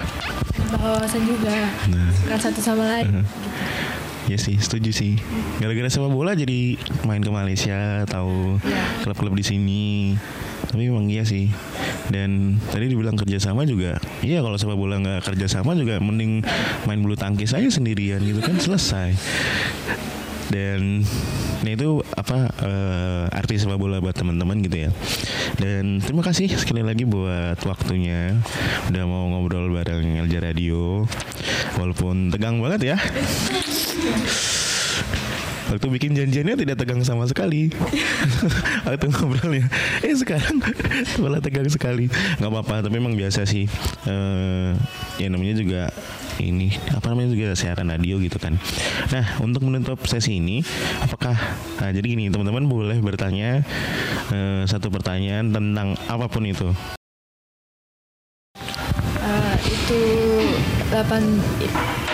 wawasan 0.74 1.22
juga 1.30 1.54
Nah. 1.94 2.10
kan 2.26 2.40
satu 2.42 2.60
sama 2.60 2.84
lain 2.90 3.22
Ya 4.24 4.40
sih, 4.40 4.56
setuju 4.56 4.96
sih. 4.96 5.20
Gara-gara 5.60 5.92
sepak 5.92 6.08
bola 6.08 6.32
jadi 6.32 6.80
main 7.04 7.20
ke 7.20 7.28
Malaysia, 7.28 8.08
tahu 8.08 8.56
klub-klub 9.04 9.36
di 9.36 9.44
sini. 9.44 10.16
Tapi 10.72 10.88
emang 10.88 11.12
iya 11.12 11.28
sih. 11.28 11.52
Dan 12.08 12.56
tadi 12.72 12.88
dibilang 12.88 13.20
kerjasama 13.20 13.68
juga. 13.68 14.00
Iya 14.24 14.40
kalau 14.40 14.56
sepak 14.56 14.80
bola 14.80 14.96
nggak 15.04 15.28
kerjasama 15.28 15.76
juga 15.76 16.00
mending 16.00 16.40
main 16.88 17.04
bulu 17.04 17.20
tangkis 17.20 17.52
aja 17.52 17.68
sendirian 17.68 18.24
gitu 18.24 18.40
kan 18.40 18.56
selesai. 18.56 19.12
Dan 20.54 21.02
nah 21.66 21.72
itu 21.74 22.06
apa 22.14 22.52
eh, 22.62 23.26
arti 23.34 23.58
sepak 23.58 23.82
bola 23.82 23.98
buat 23.98 24.14
teman-teman 24.14 24.62
gitu 24.62 24.86
ya. 24.86 24.90
Dan 25.58 25.98
terima 26.06 26.22
kasih 26.22 26.54
sekali 26.54 26.86
lagi 26.86 27.10
buat 27.10 27.58
waktunya 27.66 28.38
udah 28.94 29.04
mau 29.10 29.34
ngobrol 29.34 29.74
bareng 29.74 30.22
Elja 30.22 30.46
Radio. 30.46 31.10
Walaupun 31.82 32.30
tegang 32.30 32.62
banget 32.62 32.94
ya. 32.94 32.98
Waktu 35.74 35.90
bikin 35.90 36.14
janjiannya 36.14 36.54
tidak 36.54 36.78
tegang 36.78 37.02
sama 37.02 37.26
sekali. 37.26 37.74
Waktu 38.86 39.10
ngobrolnya 39.10 39.66
Eh 40.06 40.14
sekarang 40.14 40.62
malah 41.22 41.42
tegang 41.42 41.66
sekali. 41.66 42.14
Nggak 42.38 42.52
apa-apa 42.54 42.86
tapi 42.86 43.02
emang 43.02 43.18
biasa 43.18 43.50
sih. 43.50 43.66
Eh 44.06 44.78
Ya 45.18 45.34
namanya 45.34 45.58
juga 45.58 45.82
ini 46.42 46.74
apa 46.90 47.14
namanya 47.14 47.34
juga 47.34 47.58
siaran 47.58 47.90
radio 47.90 48.22
gitu 48.22 48.38
kan. 48.38 48.58
Nah 49.10 49.42
untuk 49.42 49.66
menutup 49.66 50.02
sesi 50.10 50.38
ini 50.38 50.66
Apakah 51.02 51.34
Nah 51.82 51.90
jadi 51.94 52.06
gini 52.06 52.30
teman-teman 52.30 52.66
boleh 52.66 52.98
bertanya 53.02 53.62
eh, 54.30 54.62
Satu 54.70 54.94
pertanyaan 54.94 55.50
tentang 55.54 55.98
apa 56.06 56.26
pun 56.30 56.46
itu. 56.46 56.70
Eh, 59.24 59.56
itu 59.66 60.02
delapan 60.92 61.24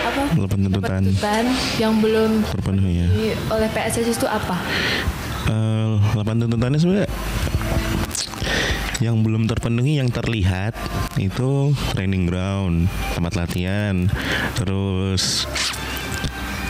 apa? 0.00 0.22
Tuntutan 0.32 1.02
tuntutan 1.04 1.44
yang 1.76 2.00
belum 2.00 2.42
terpenuhi 2.48 3.04
ya. 3.04 3.06
oleh 3.52 3.68
PSSI 3.70 4.12
itu 4.12 4.26
apa? 4.28 4.56
Delapan 6.14 6.46
tuntutannya 6.46 6.78
sebenarnya 6.78 7.10
yang 9.00 9.24
belum 9.24 9.48
terpenuhi 9.48 9.96
yang 9.96 10.12
terlihat 10.12 10.76
itu 11.16 11.72
training 11.96 12.28
ground 12.28 12.84
tempat 13.16 13.32
latihan 13.32 14.12
terus 14.60 15.48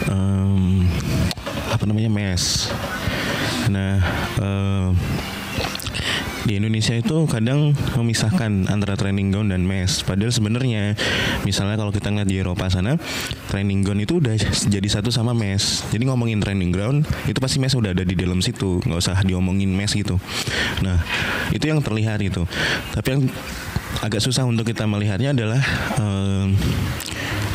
em, 0.07 0.87
apa 1.75 1.85
namanya 1.90 2.07
mes. 2.07 2.71
Nah 3.66 3.99
em, 4.38 4.95
di 6.48 6.57
Indonesia 6.57 6.96
itu 6.96 7.29
kadang 7.29 7.76
memisahkan 7.96 8.70
antara 8.70 8.96
training 8.96 9.33
ground 9.33 9.53
dan 9.53 9.64
mes. 9.64 10.00
Padahal 10.05 10.33
sebenarnya 10.33 10.96
misalnya 11.44 11.76
kalau 11.76 11.92
kita 11.92 12.09
ngeliat 12.09 12.29
di 12.29 12.37
Eropa 12.40 12.68
sana, 12.72 12.96
training 13.53 13.85
ground 13.85 14.05
itu 14.05 14.20
udah 14.22 14.35
jadi 14.68 14.88
satu 14.88 15.12
sama 15.12 15.37
mes. 15.37 15.85
Jadi 15.92 16.09
ngomongin 16.09 16.40
training 16.40 16.72
ground 16.72 17.05
itu 17.29 17.38
pasti 17.38 17.61
mes 17.61 17.74
udah 17.76 17.92
ada 17.92 18.05
di 18.07 18.16
dalam 18.16 18.40
situ, 18.40 18.81
nggak 18.85 19.00
usah 19.00 19.20
diomongin 19.26 19.72
mes 19.72 19.92
gitu. 19.92 20.16
Nah 20.81 21.00
itu 21.53 21.64
yang 21.68 21.85
terlihat 21.85 22.22
gitu. 22.24 22.48
Tapi 22.96 23.09
yang 23.12 23.22
agak 24.00 24.22
susah 24.22 24.46
untuk 24.46 24.64
kita 24.64 24.87
melihatnya 24.88 25.35
adalah 25.35 25.61
em, 25.98 26.57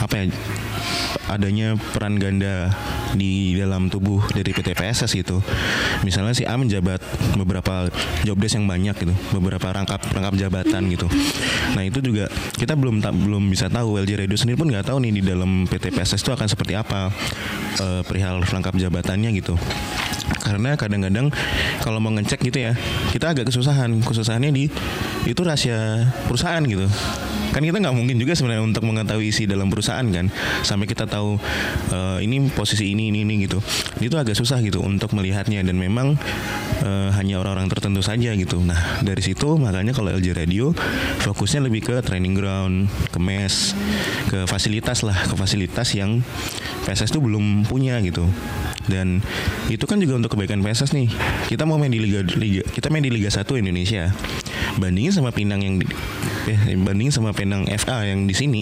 apa 0.04 0.13
ya? 0.19 0.26
adanya 1.26 1.74
peran 1.93 2.21
ganda 2.21 2.69
di 3.15 3.56
dalam 3.56 3.88
tubuh 3.88 4.21
dari 4.32 4.51
PT 4.51 4.75
PSS 4.75 5.12
gitu. 5.15 5.39
Misalnya 6.04 6.36
si 6.36 6.43
A 6.43 6.54
menjabat 6.60 6.99
beberapa 7.39 7.89
job 8.28 8.38
desk 8.38 8.60
yang 8.60 8.67
banyak 8.67 8.95
gitu, 8.95 9.13
beberapa 9.36 9.71
rangkap 9.71 10.04
rangkap 10.12 10.36
jabatan 10.36 10.91
gitu. 10.91 11.08
Nah 11.73 11.84
itu 11.84 11.99
juga 12.04 12.28
kita 12.60 12.75
belum 12.75 13.01
ta- 13.01 13.15
belum 13.15 13.47
bisa 13.49 13.71
tahu 13.71 13.97
LJ 14.04 14.28
Radio 14.28 14.38
sendiri 14.38 14.60
pun 14.60 14.67
nggak 14.69 14.91
tahu 14.91 15.01
nih 15.01 15.12
di 15.17 15.21
dalam 15.23 15.65
PT 15.65 15.95
PSS 15.95 16.21
itu 16.21 16.32
akan 16.36 16.47
seperti 16.47 16.75
apa 16.75 17.10
eh, 17.82 18.01
perihal 18.06 18.43
rangkap 18.43 18.75
jabatannya 18.75 19.32
gitu. 19.34 19.56
Karena 20.45 20.78
kadang-kadang 20.78 21.34
kalau 21.82 21.97
mau 21.97 22.13
ngecek 22.13 22.45
gitu 22.45 22.62
ya, 22.69 22.78
kita 23.10 23.34
agak 23.34 23.49
kesusahan. 23.49 23.89
Kesusahannya 24.06 24.54
di 24.54 24.69
itu 25.25 25.41
rahasia 25.41 26.06
perusahaan 26.30 26.62
gitu 26.62 26.86
kan 27.56 27.63
kita 27.63 27.80
nggak 27.80 27.96
mungkin 27.96 28.20
juga 28.20 28.36
sebenarnya 28.36 28.68
untuk 28.68 28.84
mengetahui 28.84 29.32
isi 29.32 29.48
dalam 29.48 29.72
perusahaan 29.72 30.04
kan? 30.04 30.28
Sampai 30.68 30.91
kita 30.91 31.08
tahu 31.08 31.39
eh, 31.96 32.20
ini 32.28 32.52
posisi 32.52 32.91
ini 32.91 33.08
ini 33.15 33.24
ini 33.24 33.48
gitu. 33.48 33.63
Itu 34.04 34.20
agak 34.20 34.36
susah 34.36 34.60
gitu 34.60 34.84
untuk 34.84 35.15
melihatnya. 35.15 35.63
Dan 35.63 35.80
memang 35.80 36.20
eh, 36.84 37.10
hanya 37.15 37.39
orang-orang 37.39 37.72
tertentu 37.72 38.04
saja 38.04 38.36
gitu. 38.36 38.60
Nah 38.60 39.00
dari 39.00 39.24
situ 39.24 39.56
makanya 39.56 39.96
kalau 39.96 40.12
LJ 40.12 40.36
Radio 40.36 40.76
fokusnya 41.24 41.63
lebih 41.63 41.88
ke 41.88 41.96
training 42.04 42.36
ground 42.36 42.91
ke 43.15 43.24
mes 43.24 43.72
ke 44.28 44.44
fasilitas 44.52 45.08
lah. 45.08 45.15
Ke 45.15 45.39
fasilitas 45.39 45.96
yang 45.96 46.20
PSS 46.84 47.15
tuh 47.15 47.24
belum 47.24 47.72
punya 47.72 48.04
gitu. 48.04 48.28
Dan 48.91 49.24
itu 49.72 49.88
kan 49.88 49.98
juga 50.04 50.20
untuk 50.20 50.36
kebaikan 50.36 50.60
PSS 50.60 50.91
nih. 50.91 51.08
Kita 51.48 51.63
mau 51.63 51.80
main 51.80 51.89
di 51.89 52.04
liga 52.04 52.20
liga 52.36 52.68
kita 52.68 52.91
main 52.91 53.00
di 53.02 53.15
Liga 53.15 53.32
1 53.32 53.48
Indonesia. 53.56 54.12
Bandingin 54.76 55.15
sama 55.15 55.32
Pinang 55.32 55.63
yang 55.63 55.80
eh 56.53 56.77
bandingin 56.77 57.13
sama 57.13 57.34
Pinang 57.34 57.65
FA 57.81 58.05
yang 58.05 58.29
di 58.29 58.36
sini. 58.38 58.62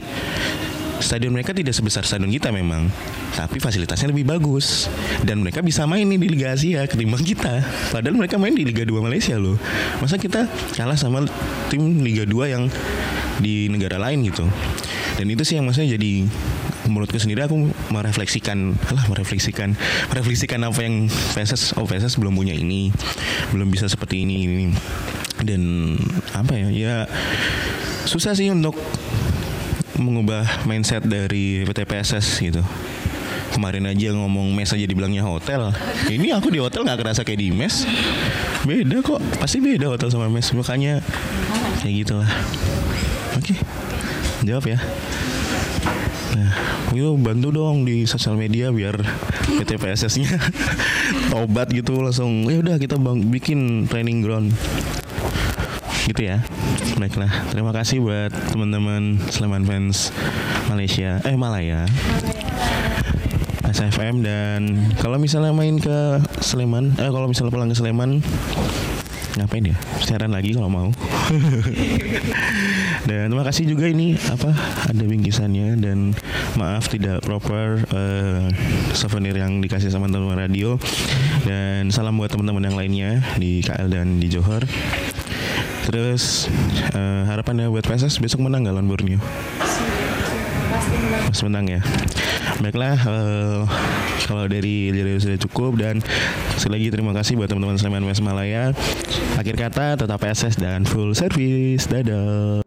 Stadion 1.04 1.36
mereka 1.36 1.52
tidak 1.52 1.76
sebesar 1.76 2.08
stadion 2.08 2.32
kita 2.32 2.48
memang 2.48 2.88
tapi 3.34 3.58
fasilitasnya 3.60 4.14
lebih 4.14 4.24
bagus. 4.24 4.88
Dan 5.26 5.44
mereka 5.44 5.60
bisa 5.60 5.84
main 5.84 6.06
nih 6.06 6.22
di 6.22 6.28
Liga 6.32 6.54
Asia 6.54 6.86
ketimbang 6.88 7.26
kita. 7.26 7.66
Padahal 7.92 8.16
mereka 8.16 8.40
main 8.40 8.54
di 8.54 8.64
Liga 8.64 8.86
2 8.86 9.04
Malaysia 9.04 9.36
loh. 9.36 9.58
Masa 10.00 10.16
kita 10.16 10.48
kalah 10.78 10.96
sama 10.96 11.26
tim 11.68 12.00
Liga 12.06 12.24
2 12.24 12.54
yang 12.54 12.64
di 13.42 13.68
negara 13.68 14.00
lain 14.00 14.24
gitu? 14.30 14.46
Dan 15.18 15.30
itu 15.30 15.44
sih 15.46 15.60
yang 15.60 15.68
maksudnya 15.70 15.98
jadi 15.98 16.26
menurutku 16.88 17.16
sendiri 17.16 17.48
aku 17.48 17.72
merefleksikan 17.96 18.76
alah 18.92 19.06
merefleksikan 19.08 19.72
merefleksikan 20.12 20.60
apa 20.68 20.84
yang 20.84 21.08
PSS 21.08 21.80
oh 21.80 21.88
belum 21.88 22.36
punya 22.36 22.52
ini 22.52 22.92
belum 23.56 23.72
bisa 23.72 23.90
seperti 23.90 24.26
ini 24.26 24.46
ini. 24.46 24.68
Dan 25.44 25.96
apa 26.32 26.56
ya 26.56 26.68
ya 26.72 26.96
susah 28.04 28.36
sih 28.36 28.52
untuk 28.52 28.76
mengubah 30.00 30.66
mindset 30.68 31.06
dari 31.06 31.64
PT 31.64 31.86
PSS 31.88 32.28
gitu. 32.44 32.62
Kemarin 33.54 33.86
aja 33.86 34.10
ngomong 34.18 34.50
mes 34.58 34.74
aja 34.74 34.82
dibilangnya 34.82 35.22
hotel. 35.22 35.70
Ini 36.10 36.34
aku 36.34 36.50
di 36.50 36.58
hotel 36.58 36.84
nggak 36.90 37.00
kerasa 37.06 37.22
kayak 37.22 37.38
di 37.38 37.50
mes. 37.54 37.86
Beda 38.66 39.06
kok 39.06 39.22
pasti 39.38 39.62
beda 39.62 39.94
hotel 39.94 40.10
sama 40.10 40.26
mes. 40.26 40.50
Makanya 40.58 41.06
kayak 41.86 41.94
gitulah. 42.02 42.30
Oke 43.38 43.54
jawab 44.44 44.66
ya. 44.68 44.80
Nah, 46.34 46.52
itu 46.92 47.14
bantu 47.16 47.54
dong 47.54 47.88
di 47.88 48.10
sosial 48.10 48.36
media 48.36 48.74
biar 48.74 49.00
PT 49.62 49.78
PSS-nya 49.80 50.34
tobat 51.32 51.72
gitu 51.72 52.02
langsung. 52.04 52.50
Ya 52.50 52.60
udah 52.60 52.76
kita 52.82 53.00
bang 53.00 53.22
bikin 53.30 53.86
training 53.88 54.26
ground. 54.26 54.52
Gitu 56.04 56.22
ya. 56.28 56.44
Baiklah, 57.00 57.32
terima 57.52 57.72
kasih 57.72 58.04
buat 58.04 58.32
teman-teman 58.52 59.18
Sleman 59.32 59.64
fans 59.64 60.12
Malaysia, 60.68 61.24
eh 61.24 61.36
Malaya. 61.40 61.88
SFM 63.74 64.22
dan 64.22 64.92
kalau 65.02 65.18
misalnya 65.18 65.50
main 65.50 65.82
ke 65.82 66.22
Sleman, 66.44 66.94
eh 67.02 67.10
kalau 67.10 67.26
misalnya 67.26 67.52
pulang 67.56 67.72
ke 67.72 67.78
Sleman 67.80 68.22
ngapain 69.34 69.66
ya? 69.66 69.78
Siaran 70.04 70.30
lagi 70.30 70.54
kalau 70.54 70.70
mau. 70.70 70.90
Dan 73.10 73.34
terima 73.34 73.44
kasih 73.44 73.66
juga 73.66 73.90
ini 73.90 74.16
apa 74.30 74.54
ada 74.88 75.04
bingkisannya 75.04 75.76
dan 75.82 76.14
maaf 76.56 76.88
tidak 76.88 77.26
proper 77.26 77.82
eh, 77.92 78.48
souvenir 78.94 79.36
yang 79.36 79.60
dikasih 79.60 79.90
sama 79.90 80.08
teman 80.08 80.38
radio. 80.38 80.78
Dan 81.44 81.90
salam 81.90 82.16
buat 82.16 82.30
teman-teman 82.30 82.64
yang 82.64 82.78
lainnya 82.78 83.12
di 83.42 83.60
KL 83.66 83.90
dan 83.90 84.22
di 84.22 84.30
Johor 84.30 84.64
terus 85.84 86.48
eh, 86.96 87.24
harapannya 87.28 87.68
buat 87.70 87.84
PSS 87.84 88.20
besok 88.24 88.48
menang 88.48 88.68
gak 88.68 88.76
lawan 88.76 88.88
Borneo? 88.88 89.20
Mas 91.30 91.42
menang 91.44 91.66
ya. 91.70 91.82
Baiklah 92.62 92.98
eh, 92.98 93.62
Kalau 94.30 94.46
dari 94.46 94.94
Lirio 94.94 95.18
sudah 95.18 95.40
cukup 95.42 95.76
Dan 95.82 96.06
sekali 96.56 96.80
lagi 96.80 96.88
terima 96.94 97.12
kasih 97.12 97.34
buat 97.36 97.50
teman-teman 97.50 97.78
Sleman 97.82 98.06
West 98.06 98.22
Malaya 98.22 98.72
Akhir 99.36 99.58
kata 99.58 99.98
tetap 99.98 100.22
PSS 100.22 100.62
dan 100.62 100.86
full 100.86 101.18
service. 101.18 101.90
Dadah 101.90 102.63